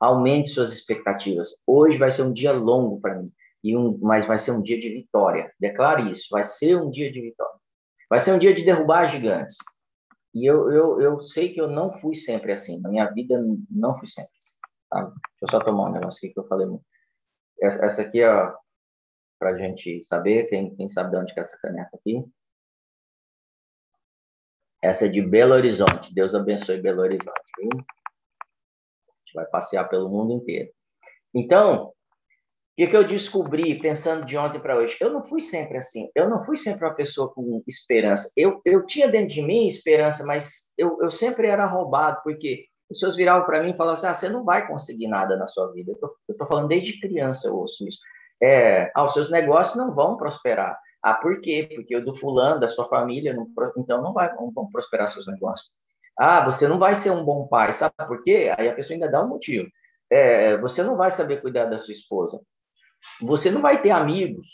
Aumente 0.00 0.50
suas 0.50 0.72
expectativas. 0.72 1.60
Hoje 1.66 1.98
vai 1.98 2.10
ser 2.10 2.22
um 2.22 2.32
dia 2.32 2.52
longo 2.52 3.00
para 3.00 3.16
mim 3.20 3.32
e 3.62 3.76
um, 3.76 3.98
mas 3.98 4.26
vai 4.26 4.38
ser 4.38 4.52
um 4.52 4.62
dia 4.62 4.78
de 4.78 4.88
vitória. 4.88 5.52
Declare 5.58 6.10
isso, 6.10 6.28
vai 6.30 6.44
ser 6.44 6.76
um 6.76 6.90
dia 6.90 7.10
de 7.10 7.20
vitória. 7.20 7.54
Vai 8.08 8.20
ser 8.20 8.32
um 8.32 8.38
dia 8.38 8.54
de 8.54 8.64
derrubar 8.64 9.08
gigantes. 9.08 9.56
E 10.34 10.46
eu, 10.46 10.70
eu, 10.70 11.00
eu 11.00 11.22
sei 11.22 11.52
que 11.52 11.60
eu 11.60 11.68
não 11.68 11.90
fui 11.90 12.14
sempre 12.14 12.52
assim, 12.52 12.80
na 12.80 12.88
minha 12.88 13.06
vida 13.06 13.42
não 13.70 13.94
fui 13.94 14.06
sempre 14.06 14.32
assim. 14.36 14.56
Tá? 14.90 15.04
Deixa 15.04 15.42
eu 15.42 15.50
só 15.50 15.60
tomar 15.60 15.88
um 15.88 15.92
negócio 15.92 16.18
aqui 16.18 16.32
que 16.32 16.38
eu 16.38 16.46
falei 16.46 16.66
muito. 16.66 16.84
Essa, 17.60 17.84
essa 17.84 18.02
aqui, 18.02 18.24
ó, 18.24 18.54
para 19.38 19.58
gente 19.58 20.02
saber, 20.04 20.48
quem, 20.48 20.74
quem 20.76 20.88
sabe 20.88 21.10
de 21.10 21.16
onde 21.16 21.32
é 21.36 21.40
essa 21.40 21.58
caneta 21.58 21.90
aqui. 21.94 22.24
Essa 24.82 25.06
é 25.06 25.08
de 25.08 25.20
Belo 25.20 25.54
Horizonte. 25.54 26.14
Deus 26.14 26.34
abençoe 26.34 26.80
Belo 26.80 27.00
Horizonte. 27.00 27.30
A 27.60 27.64
gente 27.64 29.34
vai 29.34 29.46
passear 29.46 29.88
pelo 29.88 30.08
mundo 30.08 30.32
inteiro. 30.32 30.70
Então, 31.34 31.92
o 32.78 32.88
que, 32.88 32.96
eu 32.96 33.04
descobri 33.04 33.76
pensando 33.80 34.24
de 34.24 34.38
ontem 34.38 34.60
para 34.60 34.76
hoje? 34.76 34.96
Eu 35.00 35.12
não 35.12 35.24
fui 35.24 35.40
sempre 35.40 35.78
assim. 35.78 36.08
Eu 36.14 36.30
não 36.30 36.38
fui 36.38 36.56
sempre 36.56 36.86
uma 36.86 36.94
pessoa 36.94 37.32
com 37.32 37.60
esperança. 37.66 38.30
Eu, 38.36 38.60
eu 38.64 38.86
tinha 38.86 39.08
dentro 39.08 39.34
de 39.34 39.42
mim 39.42 39.66
esperança, 39.66 40.24
mas 40.24 40.72
eu, 40.78 40.96
eu 41.02 41.10
sempre 41.10 41.48
era 41.48 41.66
roubado, 41.66 42.20
porque 42.22 42.66
as 42.88 42.98
pessoas 42.98 43.16
viravam 43.16 43.44
para 43.44 43.64
mim 43.64 43.72
e 43.72 43.76
falavam 43.76 43.94
assim: 43.94 44.06
ah, 44.06 44.14
você 44.14 44.28
não 44.28 44.44
vai 44.44 44.66
conseguir 44.68 45.08
nada 45.08 45.36
na 45.36 45.48
sua 45.48 45.72
vida. 45.72 45.92
Eu 46.00 46.08
estou 46.30 46.46
falando 46.46 46.68
desde 46.68 47.00
criança, 47.00 47.48
eu 47.48 47.56
ouço 47.56 47.86
isso. 47.86 47.98
É, 48.40 48.92
ah, 48.94 49.04
os 49.04 49.12
seus 49.12 49.28
negócios 49.28 49.76
não 49.76 49.92
vão 49.92 50.16
prosperar. 50.16 50.78
Ah, 51.02 51.14
por 51.14 51.40
quê? 51.40 51.68
Porque 51.74 51.96
o 51.96 52.04
do 52.04 52.14
fulano, 52.14 52.60
da 52.60 52.68
sua 52.68 52.84
família, 52.86 53.34
não, 53.34 53.46
então 53.76 54.02
não, 54.02 54.12
vai, 54.12 54.34
não 54.34 54.50
vão 54.50 54.68
prosperar 54.68 55.08
seus 55.08 55.26
negócios. 55.26 55.70
Ah, 56.18 56.44
você 56.44 56.66
não 56.66 56.78
vai 56.78 56.94
ser 56.94 57.10
um 57.10 57.24
bom 57.24 57.46
pai, 57.46 57.72
sabe 57.72 57.94
por 58.06 58.22
quê? 58.22 58.52
Aí 58.58 58.68
a 58.68 58.74
pessoa 58.74 58.96
ainda 58.96 59.10
dá 59.10 59.22
um 59.22 59.28
motivo. 59.28 59.68
É, 60.10 60.56
você 60.58 60.82
não 60.82 60.96
vai 60.96 61.10
saber 61.10 61.40
cuidar 61.40 61.66
da 61.66 61.78
sua 61.78 61.92
esposa. 61.92 62.40
Você 63.22 63.50
não 63.50 63.62
vai 63.62 63.80
ter 63.80 63.90
amigos. 63.90 64.48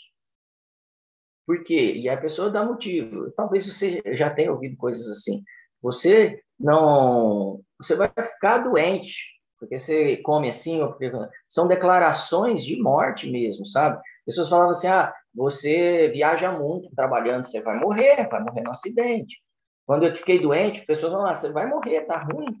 Por 1.45 1.63
quê? 1.63 1.93
E 1.95 2.09
a 2.09 2.17
pessoa 2.17 2.49
dá 2.49 2.63
motivo. 2.63 3.31
Talvez 3.31 3.65
você 3.65 4.01
já 4.15 4.29
tenha 4.29 4.51
ouvido 4.51 4.77
coisas 4.77 5.07
assim. 5.09 5.43
Você 5.81 6.41
não. 6.59 7.61
Você 7.79 7.95
vai 7.95 8.09
ficar 8.09 8.59
doente, 8.59 9.23
porque 9.59 9.77
você 9.77 10.17
come 10.17 10.49
assim, 10.49 10.79
porque... 10.79 11.11
são 11.47 11.67
declarações 11.67 12.63
de 12.63 12.81
morte 12.81 13.29
mesmo, 13.29 13.65
sabe? 13.65 14.01
Pessoas 14.25 14.49
falavam 14.49 14.71
assim: 14.71 14.87
ah, 14.87 15.13
você 15.35 16.07
viaja 16.09 16.51
muito 16.51 16.89
trabalhando, 16.95 17.43
você 17.43 17.61
vai 17.61 17.77
morrer, 17.77 18.27
vai 18.29 18.41
morrer 18.41 18.61
no 18.61 18.71
acidente. 18.71 19.41
Quando 19.85 20.05
eu 20.05 20.15
fiquei 20.15 20.39
doente, 20.39 20.85
pessoas 20.85 21.11
falavam: 21.11 21.31
ah, 21.31 21.35
você 21.35 21.51
vai 21.51 21.67
morrer, 21.67 22.01
tá 22.01 22.17
ruim. 22.17 22.57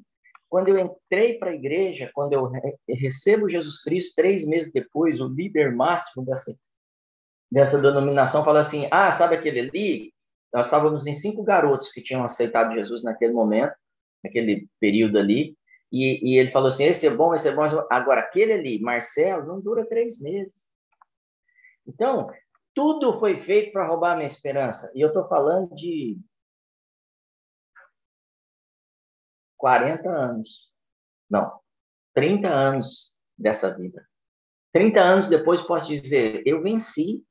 Quando 0.49 0.67
eu 0.69 0.77
entrei 0.77 1.37
para 1.39 1.51
a 1.51 1.55
igreja, 1.55 2.11
quando 2.13 2.33
eu 2.33 2.51
recebo 2.87 3.49
Jesus 3.49 3.81
Cristo, 3.81 4.15
três 4.15 4.45
meses 4.45 4.71
depois, 4.71 5.19
o 5.19 5.27
líder 5.27 5.73
máximo 5.75 6.23
dessa, 6.23 6.55
dessa 7.51 7.81
denominação 7.81 8.43
fala 8.43 8.59
assim: 8.59 8.87
Ah, 8.91 9.11
sabe 9.11 9.35
aquele 9.35 9.61
ali? 9.61 10.13
Nós 10.53 10.67
estávamos 10.67 11.07
em 11.07 11.13
cinco 11.13 11.43
garotos 11.43 11.91
que 11.91 12.01
tinham 12.01 12.23
aceitado 12.23 12.73
Jesus 12.73 13.03
naquele 13.03 13.33
momento, 13.33 13.73
naquele 14.23 14.67
período 14.79 15.17
ali, 15.17 15.57
e, 15.91 16.33
e 16.33 16.37
ele 16.37 16.51
falou 16.51 16.67
assim: 16.67 16.83
Esse 16.83 17.07
é 17.07 17.11
bom, 17.11 17.33
esse 17.33 17.47
é 17.47 17.53
bom. 17.53 17.65
Esse 17.65 17.75
é 17.75 17.81
bom. 17.81 17.87
Agora, 17.89 18.21
aquele 18.21 18.53
ali, 18.53 18.79
Marcelo, 18.79 19.45
não 19.45 19.59
dura 19.59 19.85
três 19.85 20.21
meses. 20.21 20.67
Então, 21.87 22.29
tudo 22.75 23.17
foi 23.19 23.37
feito 23.37 23.71
para 23.71 23.87
roubar 23.87 24.15
minha 24.15 24.27
esperança. 24.27 24.91
E 24.93 25.01
eu 25.01 25.07
estou 25.07 25.25
falando 25.25 25.73
de 25.73 26.19
40 29.57 30.09
anos. 30.09 30.71
Não, 31.29 31.59
30 32.13 32.47
anos 32.49 33.17
dessa 33.37 33.75
vida. 33.75 34.05
30 34.73 35.01
anos 35.01 35.27
depois 35.29 35.61
posso 35.61 35.87
dizer, 35.87 36.43
eu 36.45 36.61
venci. 36.61 37.23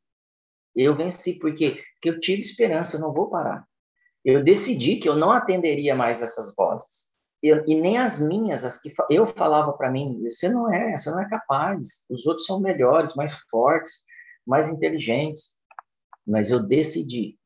Eu 0.74 0.96
venci 0.96 1.38
porque, 1.38 1.82
porque 1.94 2.08
eu 2.08 2.18
tive 2.18 2.40
esperança, 2.40 2.96
eu 2.96 3.00
não 3.00 3.12
vou 3.12 3.28
parar. 3.28 3.64
Eu 4.24 4.42
decidi 4.42 4.96
que 4.96 5.08
eu 5.08 5.14
não 5.14 5.30
atenderia 5.30 5.94
mais 5.94 6.22
essas 6.22 6.54
vozes. 6.56 7.12
Eu, 7.42 7.62
e 7.66 7.74
nem 7.74 7.98
as 7.98 8.18
minhas, 8.18 8.64
as 8.64 8.80
que 8.80 8.90
eu 9.10 9.26
falava 9.26 9.74
para 9.74 9.90
mim, 9.90 10.24
você 10.24 10.48
não 10.48 10.72
é, 10.72 10.96
você 10.96 11.10
não 11.10 11.20
é 11.20 11.28
capaz. 11.28 12.06
Os 12.08 12.26
outros 12.26 12.46
são 12.46 12.58
melhores, 12.58 13.14
mais 13.14 13.34
fortes, 13.50 14.02
mais 14.46 14.68
inteligentes. 14.68 15.58
Mas 16.26 16.50
eu 16.50 16.60
decidi, 16.60 17.38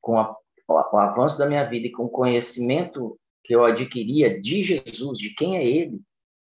com 0.00 0.18
a, 0.18 0.34
o 0.68 0.98
avanço 0.98 1.38
da 1.38 1.46
minha 1.46 1.64
vida 1.64 1.86
e 1.86 1.92
com 1.92 2.04
o 2.04 2.10
conhecimento 2.10 3.18
que 3.44 3.54
eu 3.54 3.64
adquiria 3.64 4.40
de 4.40 4.62
Jesus, 4.62 5.18
de 5.18 5.34
quem 5.34 5.56
é 5.56 5.64
Ele, 5.64 6.00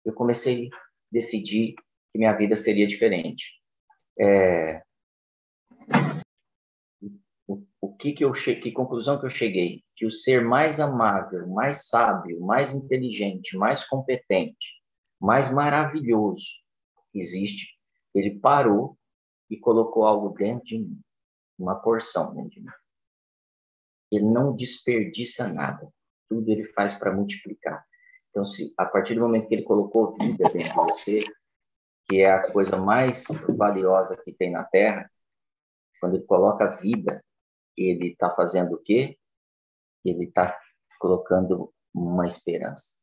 eu 0.04 0.14
comecei 0.14 0.68
a 0.68 0.78
decidir 1.12 1.76
que 2.12 2.18
minha 2.18 2.34
vida 2.34 2.56
seria 2.56 2.88
diferente. 2.88 3.54
É... 4.20 4.82
O, 7.82 7.96
que 7.96 8.14
que 8.14 8.24
eu 8.24 8.34
che... 8.34 8.56
que 8.56 8.72
conclusão 8.72 9.20
que 9.20 9.26
eu 9.26 9.30
cheguei? 9.30 9.84
Que 9.96 10.06
o 10.06 10.12
ser 10.12 10.44
mais 10.44 10.80
amável, 10.80 11.48
mais 11.48 11.88
sábio, 11.88 12.40
mais 12.42 12.74
inteligente, 12.74 13.58
mais 13.58 13.84
competente, 13.84 14.74
mais 15.20 15.52
maravilhoso 15.54 16.60
existe, 17.14 17.68
ele 18.14 18.40
parou 18.40 18.98
e 19.50 19.58
colocou 19.58 20.06
algo 20.06 20.30
dentro 20.30 20.66
de 20.66 20.80
mim, 20.80 21.02
uma 21.58 21.76
porção 21.76 22.34
dentro 22.34 22.50
de 22.50 22.62
mim. 22.62 22.72
Ele 24.12 24.26
não 24.26 24.56
desperdiça 24.56 25.48
nada 25.48 25.92
tudo 26.30 26.48
ele 26.50 26.64
faz 26.66 26.94
para 26.94 27.12
multiplicar. 27.12 27.84
Então, 28.30 28.46
se 28.46 28.72
a 28.78 28.86
partir 28.86 29.16
do 29.16 29.22
momento 29.22 29.48
que 29.48 29.56
ele 29.56 29.64
colocou 29.64 30.16
vida 30.16 30.48
dentro 30.50 30.70
de 30.70 30.76
você, 30.76 31.20
que 32.08 32.22
é 32.22 32.32
a 32.32 32.52
coisa 32.52 32.78
mais 32.78 33.26
valiosa 33.58 34.16
que 34.16 34.32
tem 34.32 34.52
na 34.52 34.64
Terra, 34.64 35.12
quando 36.00 36.16
ele 36.16 36.26
coloca 36.26 36.78
vida, 36.78 37.24
ele 37.76 38.12
está 38.12 38.30
fazendo 38.30 38.76
o 38.76 38.78
quê? 38.78 39.18
Ele 40.06 40.26
está 40.26 40.58
colocando 41.00 41.74
uma 41.94 42.26
esperança. 42.26 43.00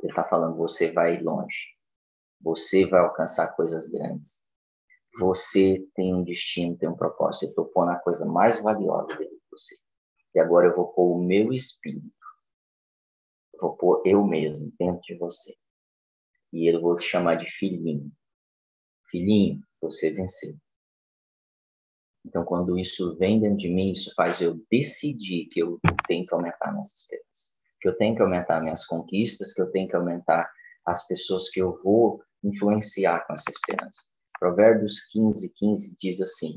Ele 0.00 0.12
está 0.12 0.24
falando: 0.24 0.56
você 0.56 0.92
vai 0.92 1.20
longe, 1.20 1.74
você 2.40 2.86
vai 2.86 3.00
alcançar 3.00 3.54
coisas 3.54 3.86
grandes, 3.88 4.44
você 5.18 5.86
tem 5.94 6.14
um 6.14 6.24
destino, 6.24 6.76
tem 6.76 6.88
um 6.88 6.96
propósito. 6.96 7.44
Eu 7.44 7.48
estou 7.50 7.64
pondo 7.66 7.90
a 7.90 7.96
coisa 7.96 8.24
mais 8.24 8.60
valiosa 8.60 9.08
dentro 9.08 9.34
de 9.34 9.42
você. 9.50 9.76
E 10.34 10.40
agora 10.40 10.66
eu 10.66 10.74
vou 10.74 10.88
pôr 10.88 11.16
o 11.16 11.22
meu 11.22 11.52
espírito 11.52 12.10
vou 13.60 13.76
pôr 13.76 14.02
eu 14.04 14.26
mesmo 14.26 14.72
dentro 14.78 15.00
de 15.02 15.14
você. 15.16 15.54
e 16.52 16.72
eu 16.72 16.80
vou 16.80 16.96
te 16.96 17.04
chamar 17.04 17.34
de 17.34 17.50
filhinho. 17.50 18.12
Filhinho, 19.10 19.60
você 19.80 20.12
venceu. 20.12 20.56
Então, 22.24 22.44
quando 22.44 22.78
isso 22.78 23.16
vem 23.16 23.40
dentro 23.40 23.56
de 23.56 23.68
mim, 23.68 23.90
isso 23.90 24.12
faz 24.14 24.40
eu 24.40 24.64
decidir 24.70 25.48
que 25.50 25.60
eu 25.60 25.80
tenho 26.06 26.24
que 26.24 26.32
aumentar 26.32 26.72
minhas 26.72 26.94
esperanças, 26.94 27.54
que 27.80 27.88
eu 27.88 27.96
tenho 27.96 28.14
que 28.14 28.22
aumentar 28.22 28.60
minhas 28.60 28.86
conquistas, 28.86 29.52
que 29.52 29.60
eu 29.60 29.70
tenho 29.72 29.88
que 29.88 29.96
aumentar 29.96 30.48
as 30.86 31.04
pessoas 31.08 31.50
que 31.50 31.60
eu 31.60 31.82
vou 31.82 32.22
influenciar 32.42 33.26
com 33.26 33.34
essa 33.34 33.50
esperança. 33.50 34.13
Provérbios 34.38 35.08
15, 35.10 35.52
15 35.54 35.96
diz 36.00 36.20
assim: 36.20 36.54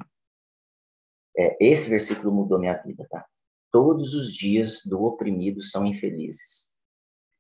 é, 1.38 1.56
esse 1.60 1.90
versículo 1.90 2.34
mudou 2.34 2.60
minha 2.60 2.78
vida, 2.82 3.06
tá? 3.10 3.26
Todos 3.72 4.16
os 4.16 4.34
dias 4.34 4.82
do 4.86 5.04
oprimido 5.04 5.62
são 5.62 5.86
infelizes, 5.86 6.70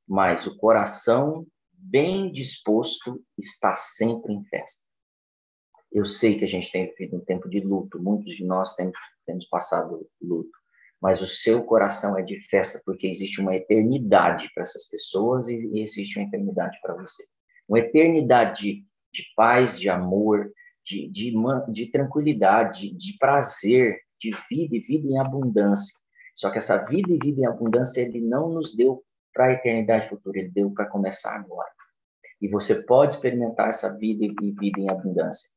mas 0.08 0.46
o 0.46 0.56
coração 0.58 1.48
bem 1.72 2.32
disposto 2.32 3.24
está 3.38 3.76
sempre 3.76 4.34
em 4.34 4.44
festa. 4.46 4.88
Eu 5.92 6.06
sei 6.06 6.38
que 6.38 6.46
a 6.46 6.48
gente 6.48 6.72
tem 6.72 6.86
vivido 6.88 7.18
um 7.18 7.26
tempo 7.26 7.50
de 7.50 7.60
luto, 7.60 8.02
muitos 8.02 8.36
de 8.36 8.46
nós 8.46 8.76
temos, 8.76 8.98
temos 9.26 9.48
passado 9.48 10.08
luto, 10.22 10.52
mas 11.02 11.22
o 11.22 11.28
seu 11.28 11.64
coração 11.64 12.18
é 12.18 12.22
de 12.22 12.40
festa 12.42 12.82
porque 12.86 13.08
existe 13.08 13.40
uma 13.40 13.56
eternidade 13.56 14.52
para 14.54 14.64
essas 14.64 14.88
pessoas 14.90 15.48
e, 15.48 15.56
e 15.56 15.82
existe 15.82 16.20
uma 16.20 16.28
eternidade 16.28 16.78
para 16.82 16.96
você. 16.96 17.26
Uma 17.68 17.80
eternidade 17.80 18.86
de, 19.18 19.34
paz, 19.36 19.80
de 19.80 19.90
amor, 19.90 20.52
de, 20.86 21.10
de, 21.10 21.34
de 21.72 21.92
tranquilidade, 21.92 22.90
de, 22.90 22.98
de 22.98 23.18
prazer, 23.18 24.00
de 24.20 24.32
vida 24.50 24.76
e 24.76 24.80
vida 24.80 25.08
em 25.08 25.20
abundância. 25.20 25.94
Só 26.36 26.52
que 26.52 26.58
essa 26.58 26.84
vida 26.84 27.12
e 27.12 27.18
vida 27.18 27.42
em 27.42 27.46
abundância 27.46 28.02
ele 28.02 28.22
não 28.22 28.50
nos 28.50 28.76
deu 28.76 29.04
para 29.34 29.48
a 29.48 29.54
eternidade 29.54 30.08
futura, 30.08 30.40
ele 30.40 30.50
deu 30.50 30.72
para 30.72 30.86
começar 30.86 31.36
agora. 31.36 31.70
E 32.42 32.48
você 32.48 32.84
pode 32.84 33.16
experimentar 33.16 33.70
essa 33.70 33.96
vida 33.98 34.26
e 34.26 34.52
vida 34.52 34.80
em 34.80 34.90
abundância. 34.90 35.50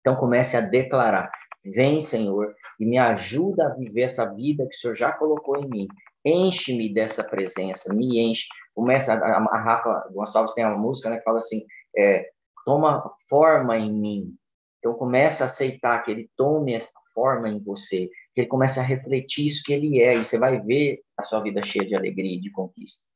Então 0.00 0.16
comece 0.16 0.56
a 0.56 0.60
declarar: 0.60 1.30
Vem, 1.64 2.00
Senhor, 2.00 2.54
e 2.78 2.84
me 2.84 2.98
ajuda 2.98 3.66
a 3.66 3.74
viver 3.74 4.02
essa 4.02 4.32
vida 4.34 4.66
que 4.66 4.74
o 4.74 4.78
Senhor 4.78 4.94
já 4.94 5.12
colocou 5.12 5.56
em 5.56 5.68
mim. 5.68 5.88
Enche-me 6.24 6.92
dessa 6.92 7.22
presença, 7.22 7.92
me 7.94 8.18
enche. 8.18 8.46
Começa, 8.74 9.14
a, 9.14 9.36
a 9.36 9.62
Rafa 9.62 10.08
Gonçalves 10.12 10.54
tem 10.54 10.64
uma 10.64 10.78
música 10.78 11.10
né, 11.10 11.18
que 11.18 11.24
fala 11.24 11.38
assim: 11.38 11.64
é, 11.96 12.28
toma 12.68 13.10
forma 13.30 13.78
em 13.78 13.90
mim. 13.90 14.34
Então 14.78 14.92
começa 14.92 15.44
a 15.44 15.46
aceitar 15.46 16.02
que 16.02 16.10
ele 16.10 16.30
tome 16.36 16.74
essa 16.74 16.90
forma 17.14 17.48
em 17.48 17.58
você, 17.64 18.10
que 18.34 18.42
ele 18.42 18.46
comece 18.46 18.78
a 18.78 18.82
refletir 18.82 19.46
isso 19.46 19.62
que 19.64 19.72
ele 19.72 20.02
é, 20.02 20.14
e 20.14 20.22
você 20.22 20.38
vai 20.38 20.60
ver 20.60 21.00
a 21.16 21.22
sua 21.22 21.40
vida 21.40 21.64
cheia 21.64 21.86
de 21.86 21.96
alegria 21.96 22.36
e 22.36 22.40
de 22.40 22.50
conquista. 22.50 23.06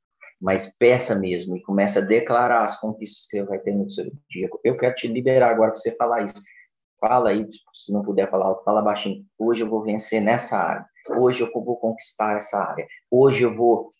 Mas 0.40 0.78
peça 0.78 1.14
mesmo 1.14 1.54
e 1.54 1.62
comece 1.62 1.98
a 1.98 2.00
declarar 2.00 2.64
as 2.64 2.80
conquistas 2.80 3.28
que 3.28 3.36
você 3.36 3.44
vai 3.44 3.58
ter 3.58 3.74
no 3.74 3.90
seu 3.90 4.10
dia. 4.30 4.48
Eu 4.64 4.76
quero 4.78 4.94
te 4.94 5.06
liberar 5.06 5.50
agora 5.50 5.70
para 5.70 5.76
você 5.76 5.94
falar 5.96 6.24
isso. 6.24 6.42
Fala 6.98 7.28
aí, 7.28 7.46
se 7.74 7.92
não 7.92 8.00
puder 8.00 8.30
falar, 8.30 8.54
fala 8.64 8.80
baixinho. 8.80 9.22
Hoje 9.38 9.64
eu 9.64 9.68
vou 9.68 9.82
vencer 9.82 10.22
nessa 10.22 10.56
área. 10.56 10.86
Hoje 11.18 11.42
eu 11.42 11.52
vou 11.52 11.76
conquistar 11.76 12.38
essa 12.38 12.58
área. 12.58 12.86
Hoje 13.10 13.42
eu 13.42 13.54
vou 13.54 13.90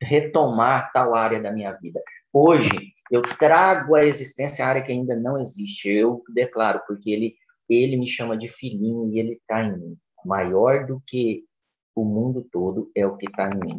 retomar 0.00 0.92
tal 0.92 1.16
área 1.16 1.42
da 1.42 1.50
minha 1.50 1.72
vida. 1.72 2.00
Hoje 2.32 2.92
eu 3.10 3.22
trago 3.38 3.94
à 3.94 4.04
existência 4.04 4.64
a 4.64 4.68
área 4.68 4.82
que 4.82 4.92
ainda 4.92 5.16
não 5.16 5.38
existe. 5.40 5.88
Eu 5.88 6.22
declaro, 6.32 6.82
porque 6.86 7.10
ele, 7.10 7.34
ele 7.68 7.96
me 7.96 8.06
chama 8.06 8.36
de 8.36 8.48
filhinho 8.48 9.12
e 9.12 9.18
ele 9.18 9.32
está 9.32 9.62
em 9.62 9.78
mim. 9.78 9.98
Maior 10.24 10.86
do 10.86 11.02
que 11.06 11.44
o 11.94 12.04
mundo 12.04 12.46
todo 12.52 12.90
é 12.94 13.06
o 13.06 13.16
que 13.16 13.26
está 13.26 13.50
em 13.50 13.58
mim. 13.58 13.78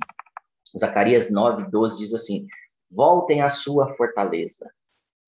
Zacarias 0.78 1.32
9, 1.32 1.70
12 1.70 1.98
diz 1.98 2.14
assim: 2.14 2.48
Voltem 2.96 3.42
à 3.42 3.50
sua 3.50 3.94
fortaleza 3.94 4.70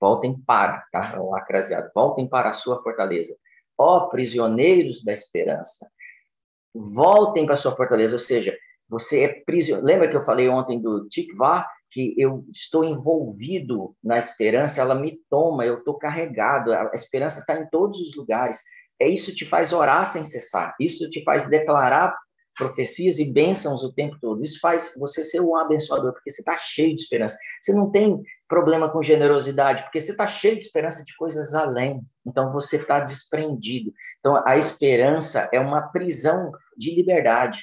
Voltem 0.04 0.38
para, 0.46 0.84
tá? 0.92 1.18
O 1.18 1.34
acraseado. 1.34 1.90
Voltem 1.94 2.28
para 2.28 2.50
a 2.50 2.52
sua 2.52 2.82
fortaleza. 2.82 3.34
Ó 3.78 4.08
prisioneiros 4.08 5.02
da 5.02 5.14
esperança. 5.14 5.90
Voltem 6.74 7.46
para 7.46 7.54
a 7.54 7.56
sua 7.56 7.74
fortaleza. 7.74 8.14
Ou 8.14 8.18
seja, 8.18 8.54
você 8.86 9.24
é 9.24 9.28
prisioneiro. 9.28 9.86
Lembra 9.86 10.08
que 10.10 10.14
eu 10.14 10.22
falei 10.22 10.46
ontem 10.46 10.78
do 10.78 11.08
Tikvah? 11.08 11.66
Que 11.94 12.12
eu 12.18 12.44
estou 12.52 12.84
envolvido 12.84 13.94
na 14.02 14.18
esperança, 14.18 14.80
ela 14.80 14.96
me 14.96 15.16
toma, 15.30 15.64
eu 15.64 15.78
estou 15.78 15.96
carregado. 15.96 16.72
A 16.72 16.90
esperança 16.92 17.38
está 17.38 17.54
em 17.54 17.68
todos 17.70 18.00
os 18.00 18.16
lugares. 18.16 18.60
É 19.00 19.06
isso 19.06 19.32
te 19.32 19.44
faz 19.44 19.72
orar 19.72 20.04
sem 20.04 20.24
cessar. 20.24 20.74
Isso 20.80 21.08
te 21.08 21.22
faz 21.22 21.48
declarar 21.48 22.12
profecias 22.56 23.18
e 23.18 23.32
bênçãos 23.32 23.82
o 23.84 23.92
tempo 23.92 24.16
todo. 24.20 24.42
Isso 24.42 24.58
faz 24.60 24.94
você 24.98 25.22
ser 25.22 25.40
um 25.40 25.56
abençoador, 25.56 26.12
porque 26.12 26.30
você 26.30 26.40
está 26.40 26.56
cheio 26.56 26.94
de 26.94 27.02
esperança. 27.02 27.36
Você 27.60 27.72
não 27.72 27.90
tem 27.90 28.20
problema 28.48 28.90
com 28.90 29.02
generosidade, 29.02 29.82
porque 29.82 30.00
você 30.00 30.12
está 30.12 30.26
cheio 30.26 30.58
de 30.58 30.64
esperança 30.64 31.04
de 31.04 31.16
coisas 31.16 31.54
além. 31.54 32.00
Então 32.26 32.52
você 32.52 32.76
está 32.76 33.00
desprendido. 33.00 33.92
Então 34.20 34.42
a 34.46 34.56
esperança 34.56 35.48
é 35.52 35.60
uma 35.60 35.82
prisão 35.82 36.52
de 36.76 36.94
liberdade. 36.94 37.62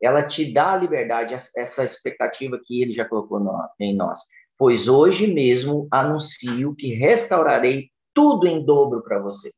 Ela 0.00 0.22
te 0.22 0.52
dá 0.52 0.72
a 0.72 0.76
liberdade, 0.76 1.34
essa 1.34 1.84
expectativa 1.84 2.60
que 2.64 2.82
ele 2.82 2.92
já 2.92 3.04
colocou 3.04 3.40
em 3.80 3.96
nós. 3.96 4.20
Pois 4.58 4.88
hoje 4.88 5.32
mesmo 5.32 5.86
anuncio 5.90 6.74
que 6.74 6.94
restaurarei 6.94 7.90
tudo 8.14 8.46
em 8.46 8.64
dobro 8.64 9.02
para 9.02 9.18
vocês. 9.18 9.54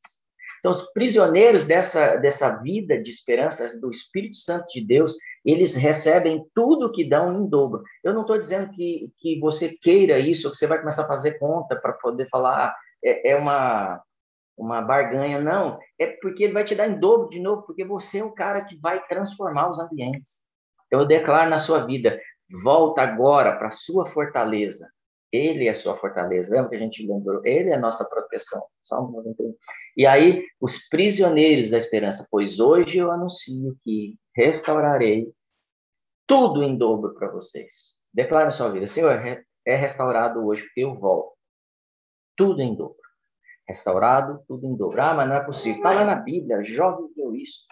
Então, 0.58 0.72
os 0.72 0.82
prisioneiros 0.92 1.64
dessa, 1.64 2.16
dessa 2.16 2.56
vida 2.56 3.00
de 3.00 3.10
esperança 3.10 3.78
do 3.78 3.90
Espírito 3.90 4.36
Santo 4.36 4.66
de 4.68 4.84
Deus, 4.84 5.14
eles 5.44 5.76
recebem 5.76 6.44
tudo 6.54 6.90
que 6.90 7.08
dão 7.08 7.40
em 7.40 7.48
dobro. 7.48 7.82
Eu 8.02 8.12
não 8.12 8.22
estou 8.22 8.36
dizendo 8.36 8.70
que, 8.72 9.08
que 9.18 9.38
você 9.38 9.76
queira 9.80 10.18
isso, 10.18 10.50
que 10.50 10.56
você 10.56 10.66
vai 10.66 10.80
começar 10.80 11.04
a 11.04 11.08
fazer 11.08 11.38
conta 11.38 11.76
para 11.76 11.92
poder 11.92 12.28
falar, 12.28 12.66
ah, 12.66 12.76
é, 13.04 13.30
é 13.30 13.36
uma, 13.36 14.02
uma 14.58 14.82
barganha. 14.82 15.40
Não, 15.40 15.78
é 15.98 16.06
porque 16.20 16.44
ele 16.44 16.52
vai 16.52 16.64
te 16.64 16.74
dar 16.74 16.88
em 16.88 16.98
dobro 16.98 17.28
de 17.28 17.40
novo, 17.40 17.62
porque 17.62 17.84
você 17.84 18.18
é 18.18 18.24
o 18.24 18.34
cara 18.34 18.64
que 18.64 18.78
vai 18.78 19.06
transformar 19.06 19.70
os 19.70 19.78
ambientes. 19.78 20.42
Então, 20.86 21.00
eu 21.00 21.06
declaro 21.06 21.48
na 21.48 21.58
sua 21.58 21.86
vida, 21.86 22.20
volta 22.62 23.02
agora 23.02 23.56
para 23.56 23.68
a 23.68 23.72
sua 23.72 24.06
fortaleza, 24.06 24.90
ele 25.30 25.66
é 25.66 25.70
a 25.70 25.74
sua 25.74 25.96
fortaleza. 25.96 26.52
Lembra 26.52 26.70
que 26.70 26.76
a 26.76 26.80
gente 26.80 27.06
lembrou? 27.06 27.44
Ele 27.44 27.70
é 27.70 27.74
a 27.74 27.80
nossa 27.80 28.04
proteção. 28.08 28.64
Salmo 28.80 29.18
91. 29.18 29.54
E 29.96 30.06
aí, 30.06 30.42
os 30.60 30.88
prisioneiros 30.88 31.68
da 31.68 31.76
esperança, 31.76 32.26
pois 32.30 32.58
hoje 32.58 32.98
eu 32.98 33.10
anuncio 33.10 33.76
que 33.84 34.16
restaurarei 34.34 35.30
tudo 36.26 36.62
em 36.62 36.76
dobro 36.76 37.14
para 37.14 37.30
vocês. 37.30 37.94
Declara 38.12 38.46
na 38.46 38.50
sua 38.50 38.70
vida, 38.70 38.86
Senhor, 38.86 39.12
é 39.66 39.76
restaurado 39.76 40.46
hoje 40.46 40.62
porque 40.64 40.80
eu 40.80 40.94
volto. 40.94 41.32
Tudo 42.36 42.62
em 42.62 42.74
dobro. 42.74 42.96
Restaurado, 43.68 44.42
tudo 44.48 44.66
em 44.66 44.74
dobro. 44.74 45.00
Ah, 45.02 45.14
mas 45.14 45.28
não 45.28 45.36
é 45.36 45.44
possível. 45.44 45.76
Está 45.76 45.92
lá 45.92 46.04
na 46.04 46.14
Bíblia, 46.14 46.64
Jó 46.64 46.96
viveu 46.96 47.34
isso. 47.34 47.64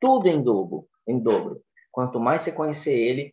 Tudo 0.00 0.26
em 0.26 0.42
dobro, 0.42 0.88
em 1.06 1.20
dobro. 1.20 1.62
Quanto 1.90 2.18
mais 2.18 2.40
você 2.40 2.52
conhecer 2.52 2.98
ele, 2.98 3.30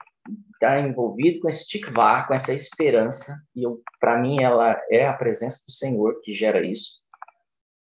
está 0.53 0.79
envolvido 0.79 1.39
com 1.39 1.47
esse 1.47 1.65
tikvah, 1.65 2.27
com 2.27 2.33
essa 2.33 2.53
esperança, 2.53 3.41
e 3.55 3.63
para 3.99 4.17
mim 4.17 4.43
ela 4.43 4.79
é 4.89 5.07
a 5.07 5.13
presença 5.13 5.63
do 5.65 5.71
Senhor 5.71 6.19
que 6.21 6.35
gera 6.35 6.61
isso, 6.61 6.99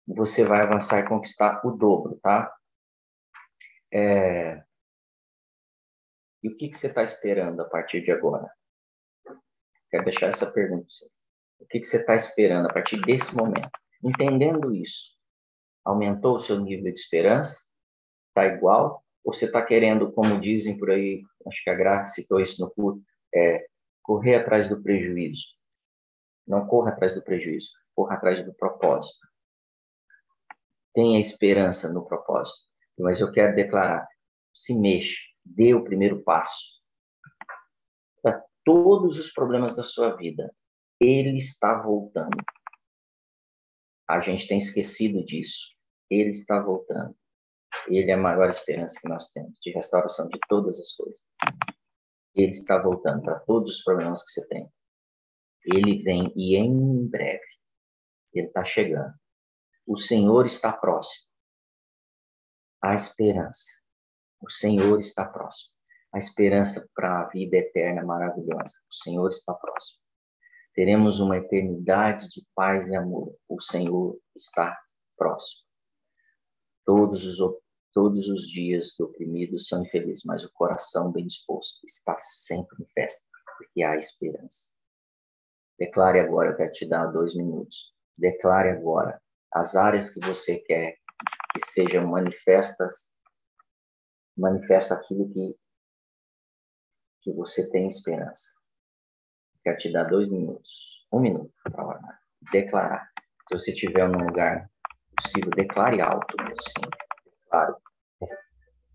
você 0.05 0.43
vai 0.43 0.61
avançar 0.61 0.99
e 0.99 1.07
conquistar 1.07 1.65
o 1.65 1.71
dobro, 1.71 2.19
tá? 2.21 2.53
É... 3.91 4.61
E 6.43 6.49
o 6.49 6.57
que, 6.57 6.69
que 6.69 6.77
você 6.77 6.87
está 6.87 7.01
esperando 7.01 7.61
a 7.61 7.65
partir 7.65 8.01
de 8.01 8.11
agora? 8.11 8.51
Quero 9.89 10.03
deixar 10.03 10.27
essa 10.27 10.51
pergunta. 10.51 10.87
O 11.59 11.65
que, 11.65 11.79
que 11.79 11.85
você 11.85 11.97
está 11.97 12.13
esperando 12.15 12.69
a 12.69 12.73
partir 12.73 13.01
desse 13.01 13.35
momento? 13.35 13.71
Entendendo 14.05 14.71
isso, 14.75 15.15
aumentou 15.83 16.35
o 16.35 16.39
seu 16.39 16.59
nível 16.59 16.93
de 16.93 16.99
esperança? 16.99 17.59
Está 18.29 18.45
igual? 18.45 19.03
Ou 19.23 19.33
você 19.33 19.45
está 19.45 19.65
querendo, 19.65 20.11
como 20.11 20.39
dizem 20.39 20.77
por 20.77 20.91
aí, 20.91 21.23
acho 21.47 21.63
que 21.63 21.71
a 21.71 21.73
Graça 21.73 22.11
citou 22.11 22.39
isso 22.39 22.61
no 22.61 22.69
culto, 22.69 23.01
é 23.33 23.65
correr 24.03 24.35
atrás 24.35 24.69
do 24.69 24.79
prejuízo. 24.83 25.47
Não 26.47 26.67
corra 26.67 26.91
atrás 26.91 27.15
do 27.15 27.23
prejuízo, 27.23 27.69
corra 27.95 28.13
atrás 28.13 28.45
do 28.45 28.53
propósito. 28.53 29.25
Tenha 30.93 31.19
esperança 31.19 31.91
no 31.91 32.05
propósito. 32.05 32.63
Mas 32.99 33.19
eu 33.19 33.31
quero 33.31 33.55
declarar: 33.55 34.07
se 34.53 34.79
mexa, 34.79 35.19
dê 35.43 35.73
o 35.73 35.83
primeiro 35.83 36.21
passo. 36.21 36.79
Para 38.21 38.43
todos 38.63 39.17
os 39.17 39.31
problemas 39.31 39.75
da 39.75 39.83
sua 39.83 40.15
vida, 40.15 40.53
ele 40.99 41.37
está 41.37 41.81
voltando. 41.81 42.37
A 44.07 44.21
gente 44.21 44.47
tem 44.47 44.57
esquecido 44.57 45.23
disso. 45.25 45.73
Ele 46.09 46.29
está 46.29 46.59
voltando. 46.59 47.15
Ele 47.87 48.11
é 48.11 48.13
a 48.13 48.17
maior 48.17 48.49
esperança 48.49 48.99
que 48.99 49.09
nós 49.09 49.31
temos 49.31 49.57
de 49.61 49.71
restauração 49.71 50.27
de 50.27 50.39
todas 50.47 50.79
as 50.79 50.91
coisas. 50.93 51.23
Ele 52.33 52.51
está 52.51 52.77
voltando 52.77 53.23
para 53.23 53.39
todos 53.39 53.77
os 53.77 53.83
problemas 53.83 54.23
que 54.23 54.31
você 54.31 54.47
tem. 54.47 54.71
Ele 55.65 56.03
vem 56.03 56.31
e 56.35 56.55
em 56.55 57.07
breve 57.07 57.43
ele 58.33 58.47
está 58.47 58.63
chegando. 58.63 59.13
O 59.87 59.97
Senhor 59.97 60.45
está 60.45 60.71
próximo. 60.73 61.25
A 62.81 62.93
esperança. 62.93 63.65
O 64.41 64.49
Senhor 64.49 64.99
está 64.99 65.25
próximo. 65.25 65.73
A 66.13 66.17
esperança 66.17 66.87
para 66.93 67.21
a 67.21 67.27
vida 67.29 67.57
eterna 67.57 68.03
maravilhosa. 68.03 68.77
O 68.89 68.93
Senhor 68.93 69.29
está 69.29 69.53
próximo. 69.53 70.04
Teremos 70.75 71.21
uma 71.21 71.37
eternidade 71.37 72.27
de 72.27 72.45
paz 72.53 72.89
e 72.89 72.95
amor. 72.95 73.33
O 73.47 73.61
Senhor 73.61 74.19
está 74.35 74.77
próximo. 75.17 75.63
Todos 76.85 77.25
os, 77.25 77.37
todos 77.93 78.27
os 78.27 78.47
dias 78.49 78.93
do 78.99 79.05
oprimido 79.05 79.57
são 79.57 79.83
infelizes, 79.83 80.25
mas 80.25 80.43
o 80.43 80.51
coração 80.51 81.13
bem 81.13 81.25
disposto 81.25 81.79
está 81.85 82.17
sempre 82.19 82.83
em 82.83 82.87
festa, 82.87 83.25
porque 83.57 83.83
há 83.83 83.95
esperança. 83.95 84.75
Declare 85.79 86.19
agora, 86.19 86.51
eu 86.51 86.57
quero 86.57 86.71
te 86.73 86.85
dar 86.85 87.07
dois 87.07 87.33
minutos. 87.35 87.93
Declare 88.17 88.69
agora 88.69 89.21
as 89.53 89.77
áreas 89.77 90.09
que 90.09 90.19
você 90.19 90.59
quer 90.59 90.97
que 91.53 91.65
sejam 91.65 92.05
manifestas, 92.05 93.15
manifesta 94.37 94.95
aquilo 94.95 95.31
que, 95.31 95.57
que 97.21 97.31
você 97.31 97.69
tem 97.71 97.87
esperança. 97.87 98.64
Quero 99.65 99.77
te 99.77 99.91
dar 99.91 100.03
dois 100.03 100.29
minutos, 100.29 101.05
um 101.11 101.19
minuto 101.19 101.51
para 101.63 101.85
orar. 101.85 102.21
Declarar. 102.51 103.09
Se 103.49 103.59
você 103.59 103.71
estiver 103.71 104.07
num 104.07 104.27
lugar 104.27 104.69
possível, 105.17 105.49
declare 105.49 106.01
alto 106.01 106.37
mesmo 106.37 106.59
assim. 106.59 106.89
Declaro 107.43 107.75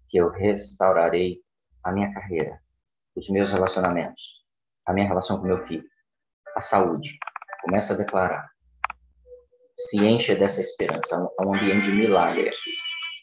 que 0.09 0.17
eu 0.17 0.31
restaurarei 0.31 1.43
a 1.85 1.93
minha 1.93 2.13
carreira, 2.15 2.59
os 3.15 3.29
meus 3.29 3.51
relacionamentos, 3.51 4.45
a 4.87 4.93
minha 4.93 5.09
relação 5.09 5.41
com 5.41 5.47
meu 5.47 5.63
filho, 5.65 5.85
a 6.57 6.61
saúde. 6.61 7.19
Começa 7.63 7.93
a 7.95 7.97
declarar 7.97 8.51
se 9.89 9.99
encha 9.99 10.37
dessa 10.37 10.61
esperança, 10.61 11.17
é 11.17 11.45
um 11.45 11.55
ambiente 11.55 11.87
de 11.87 11.93
milagre 11.93 12.49
aqui. 12.49 12.71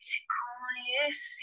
Te 0.01 0.25
conheci, 0.65 1.36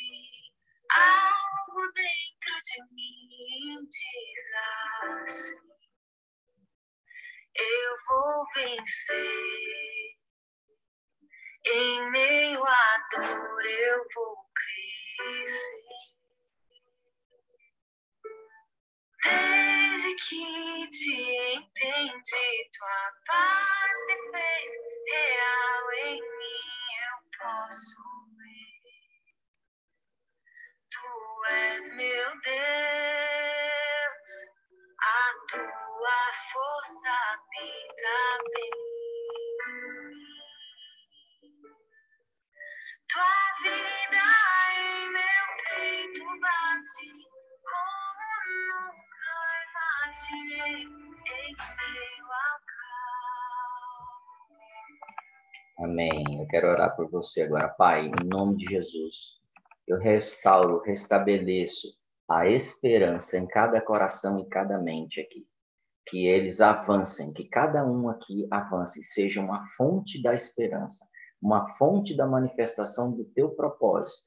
vencer. 8.55 10.15
Em 11.67 12.11
meio 12.11 12.65
à 12.65 13.09
dor 13.11 13.65
eu 13.65 14.07
vou 14.15 14.37
crescer. 14.55 15.85
Desde 19.25 20.15
que 20.17 20.91
te 20.91 21.55
entendi, 21.55 22.71
tua 22.77 23.13
paz 23.27 23.99
se 24.07 24.17
fez 24.31 24.71
real 25.11 25.93
em 26.05 26.21
mim, 26.21 26.85
eu 27.01 27.17
posso 27.39 28.04
Amém. 55.85 56.41
Eu 56.41 56.47
quero 56.47 56.69
orar 56.69 56.97
por 56.97 57.11
você 57.11 57.43
agora, 57.43 57.69
Pai, 57.69 58.07
em 58.07 58.27
nome 58.27 58.57
de 58.57 58.65
Jesus. 58.65 59.35
Eu 59.87 59.99
restauro, 59.99 60.81
restabeleço 60.81 61.89
a 62.27 62.49
esperança 62.49 63.37
em 63.37 63.47
cada 63.47 63.83
coração 63.83 64.41
e 64.41 64.49
cada 64.49 64.79
mente 64.79 65.21
aqui. 65.21 65.47
Que 66.09 66.27
eles 66.27 66.63
avancem, 66.63 67.35
que 67.35 67.47
cada 67.47 67.85
um 67.85 68.09
aqui 68.09 68.49
avance, 68.51 69.03
seja 69.03 69.43
uma 69.43 69.63
fonte 69.77 70.23
da 70.23 70.33
esperança, 70.33 71.07
uma 71.41 71.69
fonte 71.69 72.17
da 72.17 72.27
manifestação 72.27 73.15
do 73.15 73.27
teu 73.27 73.51
propósito. 73.51 74.25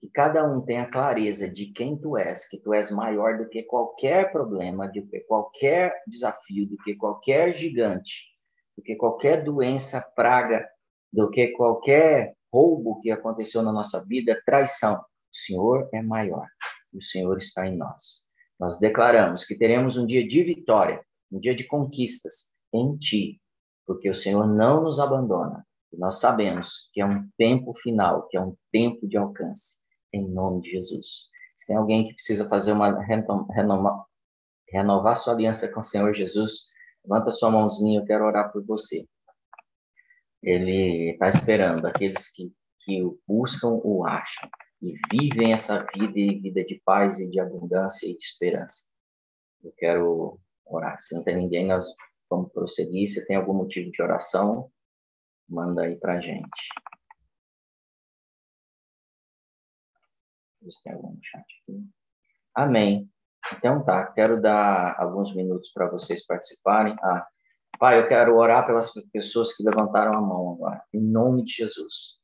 Que 0.00 0.08
cada 0.08 0.50
um 0.50 0.62
tenha 0.62 0.90
clareza 0.90 1.46
de 1.46 1.72
quem 1.72 1.98
tu 1.98 2.16
és, 2.16 2.48
que 2.48 2.58
tu 2.58 2.72
és 2.72 2.90
maior 2.90 3.36
do 3.36 3.50
que 3.50 3.64
qualquer 3.64 4.32
problema, 4.32 4.88
do 4.88 5.06
que 5.06 5.20
qualquer 5.20 5.92
desafio, 6.06 6.66
do 6.66 6.78
que 6.78 6.96
qualquer 6.96 7.54
gigante, 7.54 8.34
do 8.74 8.82
que 8.82 8.96
qualquer 8.96 9.44
doença, 9.44 10.00
praga, 10.00 10.66
do 11.12 11.30
que 11.30 11.48
qualquer 11.48 12.34
roubo 12.52 13.00
que 13.00 13.10
aconteceu 13.10 13.62
na 13.62 13.72
nossa 13.72 14.04
vida, 14.04 14.40
traição. 14.44 14.96
O 14.96 15.36
Senhor 15.36 15.88
é 15.92 16.02
maior. 16.02 16.46
O 16.92 17.02
Senhor 17.02 17.36
está 17.36 17.66
em 17.66 17.76
nós. 17.76 18.22
Nós 18.58 18.78
declaramos 18.78 19.44
que 19.44 19.56
teremos 19.56 19.96
um 19.98 20.06
dia 20.06 20.26
de 20.26 20.42
vitória, 20.42 21.00
um 21.30 21.38
dia 21.38 21.54
de 21.54 21.64
conquistas 21.64 22.54
em 22.72 22.96
Ti, 22.96 23.40
porque 23.86 24.08
o 24.08 24.14
Senhor 24.14 24.46
não 24.46 24.82
nos 24.82 24.98
abandona. 24.98 25.66
E 25.92 25.98
nós 25.98 26.18
sabemos 26.18 26.90
que 26.92 27.00
é 27.00 27.06
um 27.06 27.28
tempo 27.36 27.74
final, 27.74 28.26
que 28.28 28.36
é 28.36 28.40
um 28.40 28.56
tempo 28.72 29.06
de 29.06 29.16
alcance, 29.16 29.82
em 30.12 30.26
nome 30.26 30.62
de 30.62 30.70
Jesus. 30.70 31.26
Se 31.54 31.66
tem 31.66 31.76
alguém 31.76 32.08
que 32.08 32.14
precisa 32.14 32.48
fazer 32.48 32.72
uma 32.72 32.98
renovar, 33.00 34.04
renovar 34.68 35.16
sua 35.16 35.34
aliança 35.34 35.68
com 35.68 35.80
o 35.80 35.84
Senhor 35.84 36.14
Jesus, 36.14 36.64
levanta 37.04 37.30
sua 37.30 37.50
mãozinha, 37.50 38.00
eu 38.00 38.04
quero 38.04 38.24
orar 38.24 38.52
por 38.52 38.64
você. 38.64 39.06
Ele 40.46 41.10
está 41.10 41.28
esperando 41.28 41.86
aqueles 41.86 42.28
que, 42.32 42.54
que 42.82 43.02
o 43.02 43.18
buscam, 43.26 43.80
o 43.82 44.06
acham 44.06 44.48
e 44.80 44.94
vivem 45.10 45.52
essa 45.52 45.84
vida 45.92 46.16
e 46.16 46.38
vida 46.38 46.64
de 46.64 46.80
paz 46.84 47.18
e 47.18 47.28
de 47.28 47.40
abundância 47.40 48.06
e 48.08 48.16
de 48.16 48.22
esperança. 48.22 48.86
Eu 49.64 49.72
quero 49.76 50.38
orar. 50.64 51.00
Se 51.00 51.16
não 51.16 51.24
tem 51.24 51.36
ninguém, 51.36 51.66
nós 51.66 51.84
vamos 52.30 52.52
prosseguir. 52.52 53.08
Se 53.08 53.26
tem 53.26 53.34
algum 53.34 53.54
motivo 53.54 53.90
de 53.90 54.00
oração, 54.00 54.70
manda 55.48 55.82
aí 55.82 55.96
para 55.96 56.18
a 56.18 56.20
gente. 56.20 56.48
Se 60.70 60.82
tem 60.84 60.92
algum 60.92 61.18
chat 61.22 61.44
aqui. 61.62 61.84
Amém. 62.54 63.10
Então 63.56 63.84
tá, 63.84 64.06
quero 64.12 64.40
dar 64.40 64.96
alguns 64.96 65.34
minutos 65.34 65.72
para 65.72 65.90
vocês 65.90 66.24
participarem. 66.24 66.94
Ah, 67.02 67.26
pai, 67.78 67.98
eu 67.98 68.08
quero 68.08 68.36
orar 68.36 68.66
pelas 68.66 68.92
pessoas 69.12 69.54
que 69.54 69.62
levantaram 69.62 70.14
a 70.14 70.20
mão 70.20 70.54
agora, 70.54 70.82
em 70.92 71.00
nome 71.00 71.44
de 71.44 71.52
Jesus. 71.52 72.16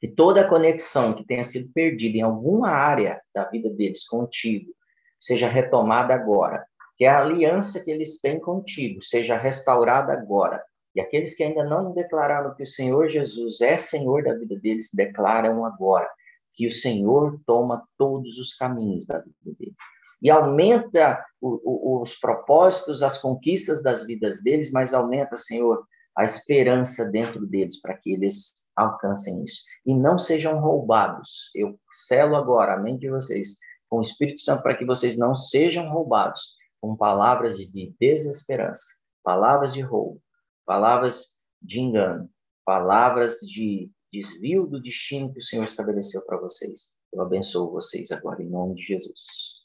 Que 0.00 0.08
toda 0.08 0.48
conexão 0.48 1.14
que 1.14 1.24
tenha 1.24 1.44
sido 1.44 1.72
perdida 1.72 2.18
em 2.18 2.22
alguma 2.22 2.70
área 2.70 3.20
da 3.34 3.44
vida 3.44 3.70
deles 3.70 4.06
contigo 4.06 4.72
seja 5.18 5.48
retomada 5.48 6.14
agora. 6.14 6.64
Que 6.96 7.06
a 7.06 7.20
aliança 7.20 7.82
que 7.82 7.90
eles 7.90 8.20
têm 8.20 8.38
contigo 8.38 9.02
seja 9.02 9.36
restaurada 9.36 10.12
agora. 10.12 10.62
E 10.94 11.00
aqueles 11.00 11.34
que 11.34 11.42
ainda 11.42 11.64
não 11.64 11.92
declararam 11.92 12.54
que 12.54 12.62
o 12.62 12.66
Senhor 12.66 13.08
Jesus 13.08 13.60
é 13.60 13.76
Senhor 13.76 14.22
da 14.22 14.34
vida 14.34 14.56
deles, 14.56 14.90
declaram 14.92 15.64
agora 15.64 16.08
que 16.52 16.68
o 16.68 16.72
Senhor 16.72 17.40
toma 17.46 17.84
todos 17.98 18.38
os 18.38 18.54
caminhos 18.54 19.04
da 19.06 19.18
vida 19.18 19.56
deles 19.58 19.74
e 20.24 20.30
aumenta 20.30 21.22
o, 21.38 21.98
o, 21.98 22.02
os 22.02 22.18
propósitos, 22.18 23.02
as 23.02 23.18
conquistas 23.18 23.82
das 23.82 24.06
vidas 24.06 24.42
deles, 24.42 24.72
mas 24.72 24.94
aumenta, 24.94 25.36
Senhor, 25.36 25.86
a 26.16 26.24
esperança 26.24 27.10
dentro 27.10 27.46
deles 27.46 27.78
para 27.78 27.94
que 27.94 28.10
eles 28.12 28.54
alcancem 28.74 29.44
isso 29.44 29.62
e 29.84 29.94
não 29.94 30.16
sejam 30.16 30.58
roubados. 30.58 31.50
Eu 31.54 31.78
selo 31.90 32.36
agora 32.36 32.74
a 32.74 32.80
mente 32.80 33.00
de 33.00 33.10
vocês 33.10 33.58
com 33.90 33.98
o 33.98 34.02
Espírito 34.02 34.40
Santo 34.40 34.62
para 34.62 34.74
que 34.74 34.86
vocês 34.86 35.18
não 35.18 35.36
sejam 35.36 35.90
roubados 35.90 36.54
com 36.80 36.96
palavras 36.96 37.58
de 37.58 37.94
desesperança, 38.00 38.86
palavras 39.22 39.74
de 39.74 39.82
roubo, 39.82 40.22
palavras 40.64 41.32
de 41.60 41.80
engano, 41.80 42.30
palavras 42.64 43.40
de 43.40 43.90
desvio 44.10 44.66
do 44.66 44.80
destino 44.80 45.32
que 45.32 45.40
o 45.40 45.42
Senhor 45.42 45.64
estabeleceu 45.64 46.24
para 46.24 46.38
vocês. 46.38 46.94
Eu 47.12 47.20
abençoo 47.20 47.70
vocês 47.70 48.10
agora 48.10 48.42
em 48.42 48.48
nome 48.48 48.76
de 48.76 48.82
Jesus. 48.82 49.63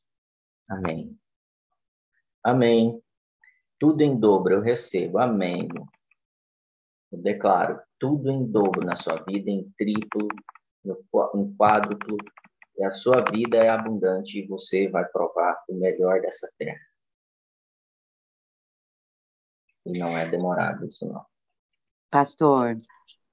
Amém. 0.70 1.20
Amém. 2.44 3.02
Tudo 3.80 4.02
em 4.02 4.18
dobro 4.20 4.54
eu 4.54 4.62
recebo. 4.62 5.18
Amém. 5.18 5.68
Eu 7.12 7.18
declaro 7.18 7.82
tudo 7.98 8.30
em 8.30 8.46
dobro 8.46 8.86
na 8.86 8.96
sua 8.96 9.24
vida, 9.24 9.50
em 9.50 9.68
triplo, 9.78 10.28
em 11.36 11.56
quádruplo. 11.56 12.18
E 12.78 12.84
a 12.84 12.92
sua 12.92 13.26
vida 13.30 13.58
é 13.58 13.70
abundante 13.70 14.40
e 14.40 14.48
você 14.48 14.88
vai 14.88 15.06
provar 15.06 15.62
o 15.68 15.74
melhor 15.74 16.22
dessa 16.22 16.50
terra. 16.58 16.80
E 19.86 19.98
não 19.98 20.16
é 20.18 20.30
demorado 20.30 20.86
isso 20.86 21.06
não. 21.08 21.26
Pastor. 22.12 22.78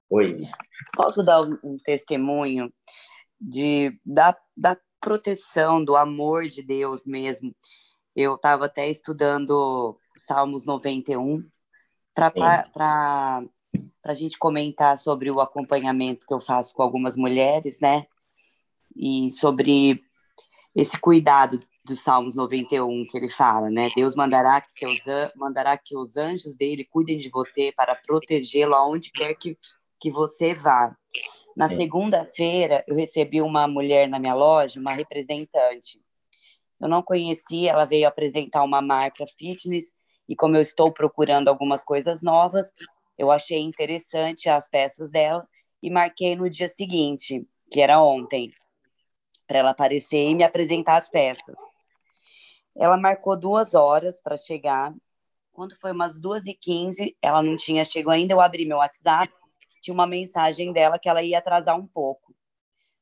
Oi. 0.09 0.39
Posso 0.95 1.23
dar 1.23 1.41
um 1.41 1.77
testemunho 1.83 2.73
de 3.39 3.99
da, 4.03 4.35
da 4.55 4.77
proteção, 5.01 5.83
do 5.83 5.95
amor 5.95 6.47
de 6.47 6.61
Deus 6.61 7.05
mesmo. 7.05 7.55
Eu 8.15 8.35
estava 8.35 8.65
até 8.65 8.89
estudando 8.89 9.97
Salmos 10.17 10.65
91 10.65 11.47
para 12.13 13.43
a 14.03 14.13
gente 14.13 14.37
comentar 14.39 14.97
sobre 14.97 15.29
o 15.29 15.39
acompanhamento 15.39 16.25
que 16.25 16.33
eu 16.33 16.41
faço 16.41 16.73
com 16.73 16.81
algumas 16.81 17.15
mulheres, 17.15 17.79
né? 17.79 18.05
E 18.95 19.31
sobre 19.31 20.03
esse 20.75 20.99
cuidado 20.99 21.57
dos 21.85 22.01
Salmos 22.01 22.35
91 22.35 23.05
que 23.09 23.17
ele 23.17 23.29
fala, 23.29 23.69
né? 23.69 23.89
Deus 23.95 24.15
mandará 24.15 24.61
que, 24.61 24.71
seus, 24.73 25.03
mandará 25.35 25.77
que 25.77 25.95
os 25.95 26.17
anjos 26.17 26.55
dele 26.55 26.85
cuidem 26.85 27.17
de 27.17 27.29
você 27.29 27.71
para 27.75 27.95
protegê-lo 27.95 28.75
aonde 28.75 29.11
quer 29.11 29.33
que, 29.35 29.57
que 29.99 30.11
você 30.11 30.53
vá. 30.53 30.95
Na 31.55 31.67
segunda-feira, 31.67 32.83
eu 32.87 32.95
recebi 32.95 33.41
uma 33.41 33.67
mulher 33.67 34.07
na 34.07 34.19
minha 34.19 34.35
loja, 34.35 34.79
uma 34.79 34.93
representante. 34.93 35.99
Eu 36.79 36.87
não 36.87 37.01
conhecia, 37.01 37.71
ela 37.71 37.85
veio 37.85 38.07
apresentar 38.07 38.63
uma 38.63 38.81
marca 38.81 39.25
fitness 39.25 39.87
e 40.29 40.35
como 40.35 40.55
eu 40.55 40.61
estou 40.61 40.91
procurando 40.91 41.47
algumas 41.47 41.83
coisas 41.83 42.21
novas, 42.21 42.71
eu 43.17 43.31
achei 43.31 43.59
interessante 43.59 44.49
as 44.49 44.69
peças 44.69 45.09
dela 45.09 45.47
e 45.81 45.89
marquei 45.89 46.35
no 46.35 46.49
dia 46.49 46.69
seguinte, 46.69 47.47
que 47.71 47.81
era 47.81 48.01
ontem, 48.01 48.51
para 49.47 49.59
ela 49.59 49.69
aparecer 49.71 50.29
e 50.29 50.35
me 50.35 50.43
apresentar 50.43 50.97
as 50.97 51.09
peças. 51.09 51.55
Ela 52.75 52.97
marcou 52.97 53.35
duas 53.35 53.73
horas 53.73 54.21
para 54.21 54.37
chegar. 54.37 54.93
Quando 55.51 55.75
foi 55.75 55.91
umas 55.91 56.21
duas 56.21 56.45
e 56.45 56.53
quinze, 56.53 57.17
ela 57.21 57.41
não 57.41 57.55
tinha 57.55 57.83
chegado 57.83 58.13
ainda. 58.13 58.33
Eu 58.33 58.41
abri 58.41 58.65
meu 58.65 58.77
WhatsApp, 58.77 59.33
uma 59.91 60.07
mensagem 60.07 60.71
dela 60.73 60.99
que 60.99 61.09
ela 61.09 61.21
ia 61.21 61.37
atrasar 61.37 61.77
um 61.77 61.87
pouco. 61.87 62.35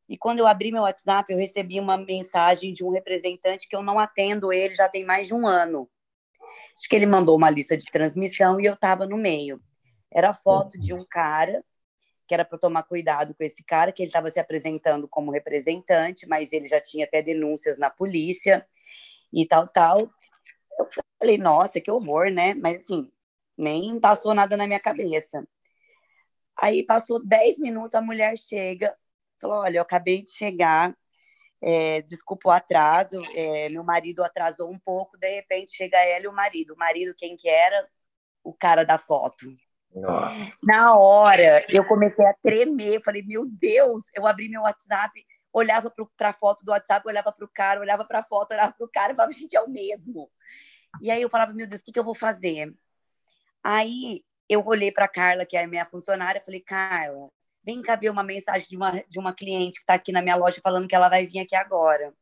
E 0.07 0.17
quando 0.17 0.39
eu 0.39 0.47
abri 0.47 0.71
meu 0.71 0.83
WhatsApp, 0.83 1.31
eu 1.31 1.39
recebi 1.39 1.79
uma 1.79 1.97
mensagem 1.97 2.71
de 2.71 2.83
um 2.83 2.91
representante 2.91 3.67
que 3.67 3.75
eu 3.75 3.81
não 3.81 3.99
atendo 3.99 4.53
ele 4.53 4.75
já 4.75 4.87
tem 4.87 5.03
mais 5.03 5.27
de 5.27 5.33
um 5.33 5.47
ano. 5.47 5.89
Acho 6.77 6.87
que 6.87 6.95
ele 6.95 7.07
mandou 7.07 7.35
uma 7.35 7.49
lista 7.49 7.75
de 7.75 7.85
transmissão 7.85 8.59
e 8.59 8.65
eu 8.65 8.73
estava 8.73 9.05
no 9.05 9.17
meio. 9.17 9.59
Era 10.11 10.33
foto 10.33 10.79
de 10.79 10.93
um 10.93 11.05
cara 11.05 11.63
que 12.27 12.33
era 12.33 12.43
para 12.43 12.57
tomar 12.57 12.83
cuidado 12.83 13.35
com 13.35 13.43
esse 13.43 13.63
cara, 13.63 13.91
que 13.91 14.01
ele 14.01 14.09
estava 14.09 14.29
se 14.29 14.39
apresentando 14.39 15.07
como 15.07 15.31
representante, 15.31 16.27
mas 16.27 16.51
ele 16.51 16.67
já 16.67 16.81
tinha 16.81 17.05
até 17.05 17.21
denúncias 17.21 17.77
na 17.77 17.89
polícia 17.89 18.65
e 19.31 19.45
tal, 19.45 19.67
tal. 19.67 20.09
Eu 20.79 20.85
falei, 21.19 21.37
nossa, 21.37 21.79
que 21.79 21.91
horror, 21.91 22.31
né? 22.31 22.53
Mas 22.55 22.83
assim, 22.83 23.11
nem 23.57 23.99
passou 23.99 24.33
nada 24.33 24.57
na 24.57 24.67
minha 24.67 24.79
cabeça. 24.79 25.47
Aí 26.57 26.85
passou 26.85 27.23
10 27.25 27.59
minutos, 27.59 27.95
a 27.95 28.01
mulher 28.01 28.37
chega, 28.37 28.95
falou: 29.39 29.59
Olha, 29.59 29.77
eu 29.77 29.81
acabei 29.81 30.21
de 30.21 30.31
chegar, 30.31 30.95
é, 31.61 32.01
desculpa 32.01 32.49
o 32.49 32.51
atraso, 32.51 33.19
é, 33.35 33.69
meu 33.69 33.83
marido 33.83 34.23
atrasou 34.23 34.71
um 34.71 34.79
pouco, 34.79 35.17
de 35.17 35.35
repente 35.35 35.75
chega 35.75 35.97
ela 35.97 36.25
e 36.25 36.27
o 36.27 36.33
marido. 36.33 36.73
O 36.73 36.77
marido, 36.77 37.15
quem 37.17 37.35
que 37.35 37.49
era? 37.49 37.87
O 38.43 38.53
cara 38.53 38.83
da 38.83 38.97
foto. 38.97 39.47
Nossa. 39.93 40.51
Na 40.61 40.95
hora, 40.95 41.65
eu 41.69 41.87
comecei 41.87 42.25
a 42.25 42.33
tremer, 42.33 43.01
falei, 43.01 43.23
meu 43.23 43.45
Deus, 43.47 44.03
eu 44.13 44.27
abri 44.27 44.49
meu 44.49 44.63
WhatsApp, 44.63 45.25
olhava 45.53 45.91
para 46.17 46.29
a 46.29 46.33
foto 46.33 46.65
do 46.65 46.71
WhatsApp, 46.71 47.07
olhava 47.07 47.31
para 47.31 47.45
o 47.45 47.49
cara, 47.49 47.79
olhava 47.79 48.03
para 48.03 48.19
a 48.19 48.23
foto, 48.23 48.51
olhava 48.51 48.73
para 48.73 48.85
o 48.85 48.89
cara 48.89 49.15
falava, 49.15 49.31
gente, 49.31 49.55
é 49.55 49.61
o 49.61 49.69
mesmo. 49.69 50.29
E 51.01 51.09
aí 51.09 51.21
eu 51.21 51.29
falava, 51.29 51.53
meu 51.53 51.65
Deus, 51.65 51.81
o 51.81 51.83
que, 51.83 51.93
que 51.93 51.99
eu 51.99 52.03
vou 52.03 52.13
fazer? 52.13 52.73
Aí 53.63 54.23
eu 54.49 54.63
olhei 54.65 54.91
para 54.91 55.07
Carla, 55.07 55.45
que 55.45 55.57
é 55.57 55.63
a 55.63 55.67
minha 55.67 55.85
funcionária, 55.85 56.41
falei, 56.41 56.61
Carla, 56.61 57.29
vem 57.63 57.81
cá 57.81 57.95
ver 57.95 58.09
uma 58.09 58.23
mensagem 58.23 58.67
de 58.67 58.75
uma, 58.75 58.91
de 58.91 59.19
uma 59.19 59.33
cliente 59.33 59.79
que 59.79 59.83
está 59.83 59.95
aqui 59.95 60.11
na 60.11 60.21
minha 60.21 60.35
loja 60.35 60.61
falando 60.63 60.87
que 60.87 60.95
ela 60.95 61.09
vai 61.09 61.25
vir 61.25 61.39
aqui 61.39 61.55
agora. 61.55 62.13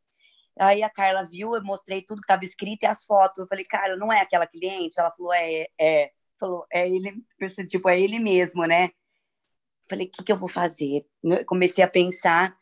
Aí 0.60 0.84
a 0.84 0.90
Carla 0.90 1.26
viu, 1.26 1.56
eu 1.56 1.64
mostrei 1.64 2.02
tudo 2.02 2.22
que 2.22 2.26
estava 2.26 2.46
escrito 2.46 2.84
e 2.84 2.86
as 2.86 3.06
fotos. 3.06 3.40
Eu 3.40 3.48
falei, 3.48 3.66
Carla, 3.66 3.96
não 3.98 4.14
é 4.14 4.22
aquela 4.22 4.48
cliente? 4.48 5.00
Ela 5.00 5.12
falou, 5.12 5.34
é, 5.34 5.68
é 5.80 6.12
falou, 6.40 6.66
é 6.72 6.88
ele, 6.90 7.24
tipo, 7.68 7.90
é 7.90 8.00
ele 8.00 8.20
mesmo, 8.20 8.66
né? 8.66 8.90
Falei, 9.90 10.08
o 10.08 10.12
que, 10.12 10.24
que 10.24 10.32
eu 10.32 10.38
vou 10.38 10.50
fazer? 10.50 11.06
comecei 11.48 11.84
a 11.84 11.88
pensar. 11.88 12.56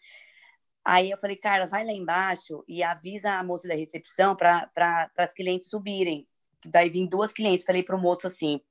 Aí 0.84 1.12
eu 1.12 1.18
falei, 1.20 1.36
Carla, 1.36 1.68
vai 1.68 1.86
lá 1.86 1.92
embaixo 1.92 2.64
e 2.68 2.82
avisa 2.84 3.34
a 3.34 3.44
moça 3.44 3.68
da 3.68 3.76
recepção 3.76 4.36
para 4.36 5.12
as 5.18 5.34
clientes 5.34 5.70
subirem. 5.70 6.28
Vai 6.66 6.90
vir 6.90 7.08
duas 7.08 7.34
clientes. 7.34 7.66
Falei 7.66 7.84
para 7.84 7.96
o 7.96 8.02
moço 8.02 8.28
assim: 8.28 8.62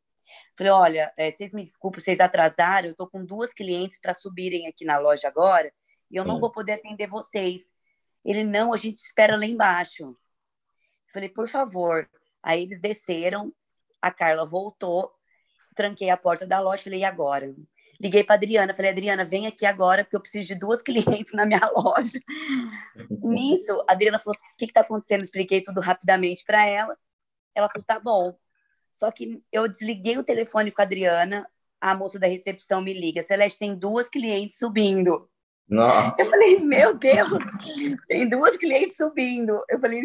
falei, 0.57 0.73
olha, 0.73 1.13
é, 1.17 1.31
vocês 1.31 1.53
me 1.53 1.65
desculpem, 1.65 2.01
vocês 2.01 2.21
atrasaram, 2.21 2.89
eu 2.89 2.93
estou 2.93 3.09
com 3.09 3.25
duas 3.25 3.53
clientes 3.53 3.99
para 4.01 4.15
subirem 4.15 4.67
aqui 4.67 4.85
na 4.85 4.99
loja 4.99 5.29
agora 5.29 5.73
e 6.11 6.17
eu 6.17 6.25
não 6.25 6.39
vou 6.39 6.51
poder 6.51 6.73
atender 6.73 7.07
vocês. 7.07 7.63
Ele, 8.25 8.45
não, 8.45 8.73
a 8.73 8.77
gente 8.77 8.99
espera 8.99 9.37
lá 9.37 9.45
embaixo. 9.47 10.17
Falei, 11.13 11.29
por 11.29 11.49
favor. 11.49 12.09
Aí 12.43 12.63
eles 12.63 12.81
desceram, 12.81 13.53
a 14.01 14.11
Carla 14.11 14.47
voltou, 14.47 15.13
tranquei 15.75 16.11
a 16.11 16.17
porta 16.17 16.47
da 16.47 16.61
loja, 16.61 16.83
falei, 16.83 17.01
e 17.01 17.05
agora? 17.05 17.55
Liguei 18.01 18.25
para 18.25 18.37
Adriana, 18.37 18.75
falei, 18.75 18.91
Adriana, 18.91 19.25
vem 19.25 19.47
aqui 19.47 19.67
agora, 19.67 20.03
porque 20.03 20.17
eu 20.17 20.21
preciso 20.21 20.49
de 20.49 20.55
duas 20.55 20.81
clientes 20.83 21.33
na 21.33 21.45
minha 21.45 21.61
loja. 21.77 22.19
Nisso, 23.23 23.85
a 23.89 23.93
Adriana 23.93 24.19
falou, 24.19 24.37
o 24.37 24.57
que 24.57 24.65
está 24.65 24.81
acontecendo? 24.81 25.23
Expliquei 25.23 25.63
tudo 25.63 25.81
rapidamente 25.81 26.45
para 26.45 26.67
ela. 26.67 26.97
Ela 27.55 27.69
falou, 27.69 27.87
tá 27.87 28.01
bom. 28.01 28.37
Só 28.93 29.11
que 29.11 29.43
eu 29.53 29.69
desliguei 29.69 30.19
o 30.19 30.25
telefone 30.25 30.71
com 30.71 30.83
a 30.83 30.85
Adriana, 30.85 31.49
a 31.81 31.95
moça 31.95 32.19
da 32.19 32.27
recepção 32.27 32.83
me 32.83 32.93
liga, 32.93 33.23
Celeste, 33.23 33.59
tem 33.59 33.75
duas 33.75 34.09
clientes 34.09 34.59
subindo. 34.59 35.29
Nossa. 35.69 36.21
Eu 36.21 36.27
falei, 36.27 36.59
meu 36.59 36.99
Deus, 36.99 37.39
tem 38.09 38.29
duas 38.29 38.57
clientes 38.57 38.97
subindo. 38.97 39.63
Eu 39.69 39.79
falei, 39.79 40.03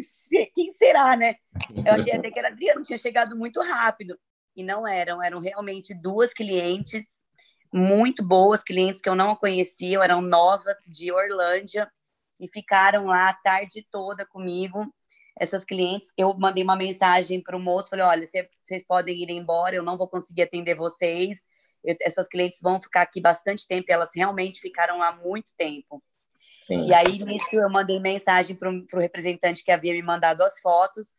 quem 0.53 0.71
será, 0.71 1.17
né? 1.17 1.35
Eu 1.85 1.95
achei 1.95 2.13
até 2.13 2.29
que 2.29 2.37
era 2.37 2.49
Adriano, 2.49 2.83
tinha 2.83 2.97
chegado 2.97 3.35
muito 3.35 3.59
rápido. 3.61 4.17
E 4.55 4.63
não 4.63 4.87
eram, 4.87 5.21
eram 5.21 5.39
realmente 5.39 5.93
duas 5.93 6.33
clientes 6.33 7.03
muito 7.73 8.23
boas, 8.23 8.63
clientes 8.63 9.01
que 9.01 9.09
eu 9.09 9.15
não 9.15 9.35
conhecia, 9.35 9.99
eram 10.01 10.21
novas 10.21 10.77
de 10.87 11.11
Orlândia 11.11 11.91
e 12.39 12.47
ficaram 12.47 13.07
lá 13.07 13.29
a 13.29 13.33
tarde 13.33 13.85
toda 13.91 14.25
comigo. 14.25 14.85
Essas 15.37 15.65
clientes, 15.65 16.09
eu 16.17 16.33
mandei 16.33 16.63
uma 16.63 16.75
mensagem 16.75 17.41
para 17.41 17.57
o 17.57 17.59
moço, 17.59 17.89
falei, 17.89 18.05
olha, 18.05 18.25
vocês 18.25 18.83
podem 18.87 19.21
ir 19.21 19.29
embora, 19.29 19.75
eu 19.75 19.83
não 19.83 19.97
vou 19.97 20.07
conseguir 20.07 20.43
atender 20.43 20.75
vocês 20.75 21.39
eu, 21.85 21.95
essas 22.01 22.27
clientes 22.27 22.59
vão 22.61 22.81
ficar 22.81 23.03
aqui 23.03 23.21
bastante 23.21 23.67
tempo, 23.67 23.85
elas 23.89 24.09
realmente 24.13 24.59
ficaram 24.59 24.97
lá 24.97 25.15
muito 25.15 25.53
tempo. 25.55 26.03
Sim. 26.65 26.87
E 26.87 26.93
aí, 26.93 27.19
nisso, 27.19 27.55
eu 27.55 27.69
mandei 27.69 27.99
mensagem 27.99 28.55
para 28.55 28.69
o 28.71 28.99
representante 28.99 29.63
que 29.63 29.71
havia 29.71 29.93
me 29.93 30.01
mandado 30.01 30.41
as 30.41 30.59
fotos. 30.59 31.15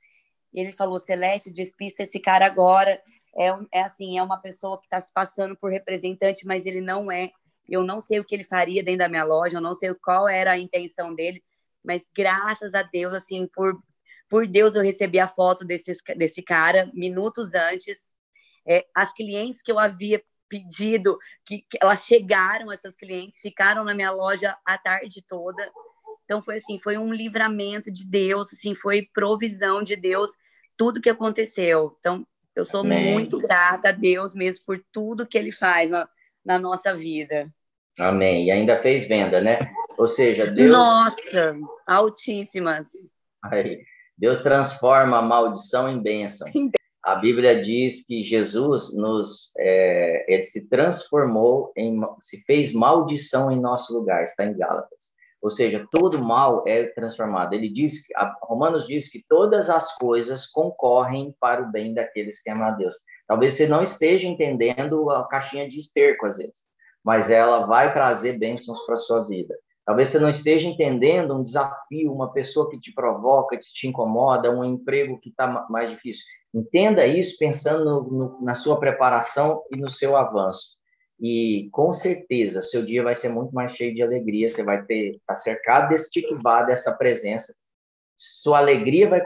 E 0.52 0.60
ele 0.60 0.72
falou: 0.72 0.98
Celeste, 0.98 1.50
despista 1.50 2.02
esse 2.02 2.18
cara 2.18 2.44
agora. 2.44 3.00
É, 3.38 3.78
é 3.78 3.82
assim, 3.82 4.18
é 4.18 4.22
uma 4.22 4.38
pessoa 4.38 4.78
que 4.78 4.86
está 4.86 5.00
se 5.00 5.12
passando 5.12 5.54
por 5.56 5.70
representante, 5.70 6.46
mas 6.46 6.66
ele 6.66 6.80
não 6.80 7.12
é. 7.12 7.30
Eu 7.68 7.84
não 7.84 8.00
sei 8.00 8.18
o 8.18 8.24
que 8.24 8.34
ele 8.34 8.44
faria 8.44 8.82
dentro 8.82 9.00
da 9.00 9.08
minha 9.08 9.24
loja, 9.24 9.58
eu 9.58 9.60
não 9.60 9.74
sei 9.74 9.92
qual 9.94 10.28
era 10.28 10.52
a 10.52 10.58
intenção 10.58 11.14
dele, 11.14 11.42
mas 11.84 12.04
graças 12.16 12.72
a 12.74 12.82
Deus, 12.82 13.12
assim, 13.12 13.46
por, 13.52 13.78
por 14.28 14.46
Deus, 14.46 14.74
eu 14.74 14.82
recebi 14.82 15.18
a 15.18 15.28
foto 15.28 15.64
desse, 15.64 15.92
desse 16.16 16.42
cara 16.42 16.90
minutos 16.92 17.54
antes. 17.54 18.10
É, 18.66 18.84
as 18.94 19.12
clientes 19.12 19.62
que 19.62 19.70
eu 19.70 19.78
havia 19.78 20.22
pedido, 20.48 21.18
que, 21.44 21.58
que 21.68 21.78
elas 21.80 22.04
chegaram, 22.04 22.72
essas 22.72 22.96
clientes, 22.96 23.40
ficaram 23.40 23.84
na 23.84 23.94
minha 23.94 24.10
loja 24.10 24.56
a 24.64 24.76
tarde 24.78 25.22
toda. 25.26 25.70
Então 26.24 26.42
foi 26.42 26.56
assim, 26.56 26.80
foi 26.82 26.96
um 26.98 27.12
livramento 27.12 27.90
de 27.90 28.04
Deus, 28.04 28.52
assim, 28.52 28.74
foi 28.74 29.08
provisão 29.14 29.82
de 29.82 29.94
Deus, 29.94 30.30
tudo 30.76 31.00
que 31.00 31.10
aconteceu. 31.10 31.96
Então 31.98 32.26
eu 32.54 32.64
sou 32.64 32.80
Amém. 32.80 33.12
muito 33.12 33.38
grata 33.38 33.90
a 33.90 33.92
Deus 33.92 34.34
mesmo 34.34 34.64
por 34.64 34.82
tudo 34.90 35.26
que 35.26 35.38
Ele 35.38 35.52
faz 35.52 35.88
na, 35.88 36.08
na 36.44 36.58
nossa 36.58 36.96
vida. 36.96 37.52
Amém. 37.98 38.46
E 38.46 38.50
ainda 38.50 38.76
fez 38.76 39.06
venda, 39.06 39.40
né? 39.40 39.58
Ou 39.96 40.06
seja, 40.06 40.46
Deus. 40.46 40.70
Nossa, 40.70 41.56
altíssimas. 41.86 42.88
Aí, 43.42 43.82
Deus 44.18 44.40
transforma 44.40 45.18
a 45.18 45.22
maldição 45.22 45.88
em 45.88 46.02
bênção. 46.02 46.48
a 47.04 47.14
Bíblia 47.14 47.60
diz 47.60 48.04
que 48.04 48.24
Jesus 48.24 48.94
nos 48.96 49.52
é, 49.58 50.24
ele 50.32 50.42
se 50.42 50.68
transformou 50.68 51.72
em 51.76 52.00
se 52.20 52.42
fez 52.44 52.72
maldição 52.72 53.50
em 53.50 53.60
nosso 53.60 53.96
lugar 53.96 54.24
está 54.24 54.44
em 54.44 54.56
Gálatas. 54.56 55.16
Ou 55.42 55.50
seja 55.50 55.86
todo 55.92 56.20
mal 56.20 56.64
é 56.66 56.84
transformado. 56.86 57.52
Ele 57.52 57.68
diz 57.68 58.04
que 58.04 58.12
Romanos 58.42 58.86
diz 58.86 59.08
que 59.08 59.24
todas 59.28 59.70
as 59.70 59.94
coisas 59.96 60.46
concorrem 60.46 61.34
para 61.38 61.62
o 61.62 61.70
bem 61.70 61.94
daqueles 61.94 62.42
que 62.42 62.50
amam 62.50 62.66
a 62.66 62.70
Deus. 62.72 62.94
Talvez 63.28 63.52
você 63.52 63.68
não 63.68 63.82
esteja 63.82 64.26
entendendo 64.26 65.08
a 65.10 65.28
caixinha 65.28 65.68
de 65.68 65.78
esterco 65.78 66.26
às 66.26 66.38
vezes 66.38 66.64
mas 67.06 67.30
ela 67.30 67.64
vai 67.66 67.94
trazer 67.94 68.36
bênçãos 68.36 68.84
para 68.84 68.96
sua 68.96 69.28
vida 69.28 69.54
Talvez 69.86 70.08
você 70.08 70.18
não 70.18 70.28
esteja 70.28 70.66
entendendo 70.66 71.32
um 71.32 71.44
desafio, 71.44 72.12
uma 72.12 72.32
pessoa 72.32 72.68
que 72.68 72.80
te 72.80 72.92
provoca, 72.92 73.56
que 73.56 73.72
te 73.72 73.86
incomoda, 73.86 74.50
um 74.50 74.64
emprego 74.64 75.20
que 75.20 75.28
está 75.28 75.64
mais 75.70 75.90
difícil. 75.90 76.24
Entenda 76.52 77.06
isso 77.06 77.38
pensando 77.38 77.84
no, 77.84 78.02
no, 78.02 78.42
na 78.42 78.54
sua 78.56 78.80
preparação 78.80 79.62
e 79.70 79.76
no 79.76 79.88
seu 79.88 80.16
avanço. 80.16 80.74
E 81.20 81.68
com 81.70 81.92
certeza, 81.92 82.62
seu 82.62 82.84
dia 82.84 83.04
vai 83.04 83.14
ser 83.14 83.28
muito 83.28 83.54
mais 83.54 83.72
cheio 83.76 83.94
de 83.94 84.02
alegria. 84.02 84.48
Você 84.48 84.64
vai 84.64 84.84
ter 84.84 85.20
tá 85.24 85.36
cercado 85.36 85.90
desse 85.90 86.10
dessa 86.66 86.96
presença. 86.96 87.54
Sua 88.16 88.58
alegria 88.58 89.08
vai 89.08 89.22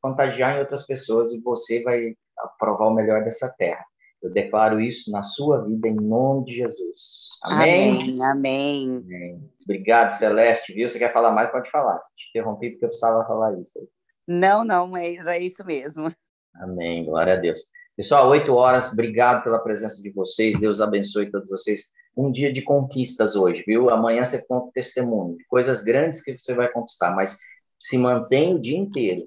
contagiar 0.00 0.56
em 0.56 0.60
outras 0.60 0.84
pessoas 0.84 1.32
e 1.32 1.40
você 1.40 1.82
vai 1.82 2.14
provar 2.58 2.88
o 2.88 2.94
melhor 2.94 3.24
dessa 3.24 3.48
terra. 3.48 3.84
Eu 4.22 4.30
declaro 4.30 4.80
isso 4.80 5.10
na 5.10 5.22
sua 5.22 5.64
vida 5.64 5.88
em 5.88 5.96
nome 5.96 6.44
de 6.44 6.56
Jesus. 6.56 7.30
Amém. 7.42 7.90
Amém. 7.90 8.22
Amém. 8.22 9.02
Amém. 9.04 9.50
Obrigado, 9.64 10.10
Celeste. 10.10 10.72
Viu? 10.72 10.88
Você 10.88 10.98
quer 10.98 11.12
falar 11.12 11.32
mais? 11.32 11.50
Pode 11.50 11.70
falar. 11.70 11.98
Te 12.16 12.28
interrompi 12.30 12.70
porque 12.70 12.84
eu 12.84 12.88
precisava 12.88 13.26
falar 13.26 13.58
isso. 13.58 13.80
Não, 14.26 14.64
não, 14.64 14.96
é, 14.96 15.16
era 15.16 15.38
isso 15.38 15.64
mesmo. 15.64 16.12
Amém, 16.54 17.04
glória 17.04 17.34
a 17.34 17.36
Deus. 17.36 17.60
Pessoal, 17.96 18.28
oito 18.30 18.54
horas, 18.54 18.92
obrigado 18.92 19.42
pela 19.42 19.58
presença 19.58 20.00
de 20.00 20.10
vocês, 20.10 20.58
Deus 20.58 20.80
abençoe 20.80 21.30
todos 21.30 21.48
vocês. 21.48 21.86
Um 22.16 22.30
dia 22.30 22.52
de 22.52 22.62
conquistas 22.62 23.36
hoje, 23.36 23.64
viu? 23.66 23.90
Amanhã 23.90 24.24
você 24.24 24.46
conta 24.46 24.68
o 24.68 24.72
testemunho 24.72 25.36
de 25.36 25.44
coisas 25.44 25.82
grandes 25.82 26.22
que 26.22 26.38
você 26.38 26.54
vai 26.54 26.70
conquistar, 26.70 27.14
mas 27.14 27.36
se 27.80 27.98
mantém 27.98 28.54
o 28.54 28.60
dia 28.60 28.78
inteiro, 28.78 29.22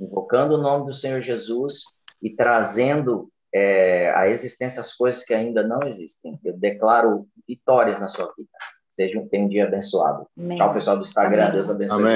invocando 0.00 0.54
o 0.54 0.62
nome 0.62 0.86
do 0.86 0.92
Senhor 0.92 1.22
Jesus 1.22 1.82
e 2.20 2.30
trazendo 2.34 3.30
é, 3.54 4.12
a 4.16 4.28
existência 4.28 4.80
as 4.80 4.92
coisas 4.92 5.22
que 5.22 5.32
ainda 5.32 5.62
não 5.62 5.86
existem. 5.86 6.38
Eu 6.44 6.58
declaro 6.58 7.26
vitórias 7.46 8.00
na 8.00 8.08
sua 8.08 8.32
vida. 8.36 8.50
Seja 8.90 9.18
um, 9.18 9.28
um 9.32 9.48
dia 9.48 9.64
abençoado. 9.64 10.26
Amém. 10.36 10.58
Tchau, 10.58 10.72
pessoal 10.72 10.96
do 10.96 11.02
Instagram. 11.02 11.42
Amém. 11.42 11.52
Deus 11.52 11.70
abençoe. 11.70 12.00
Amém. 12.00 12.12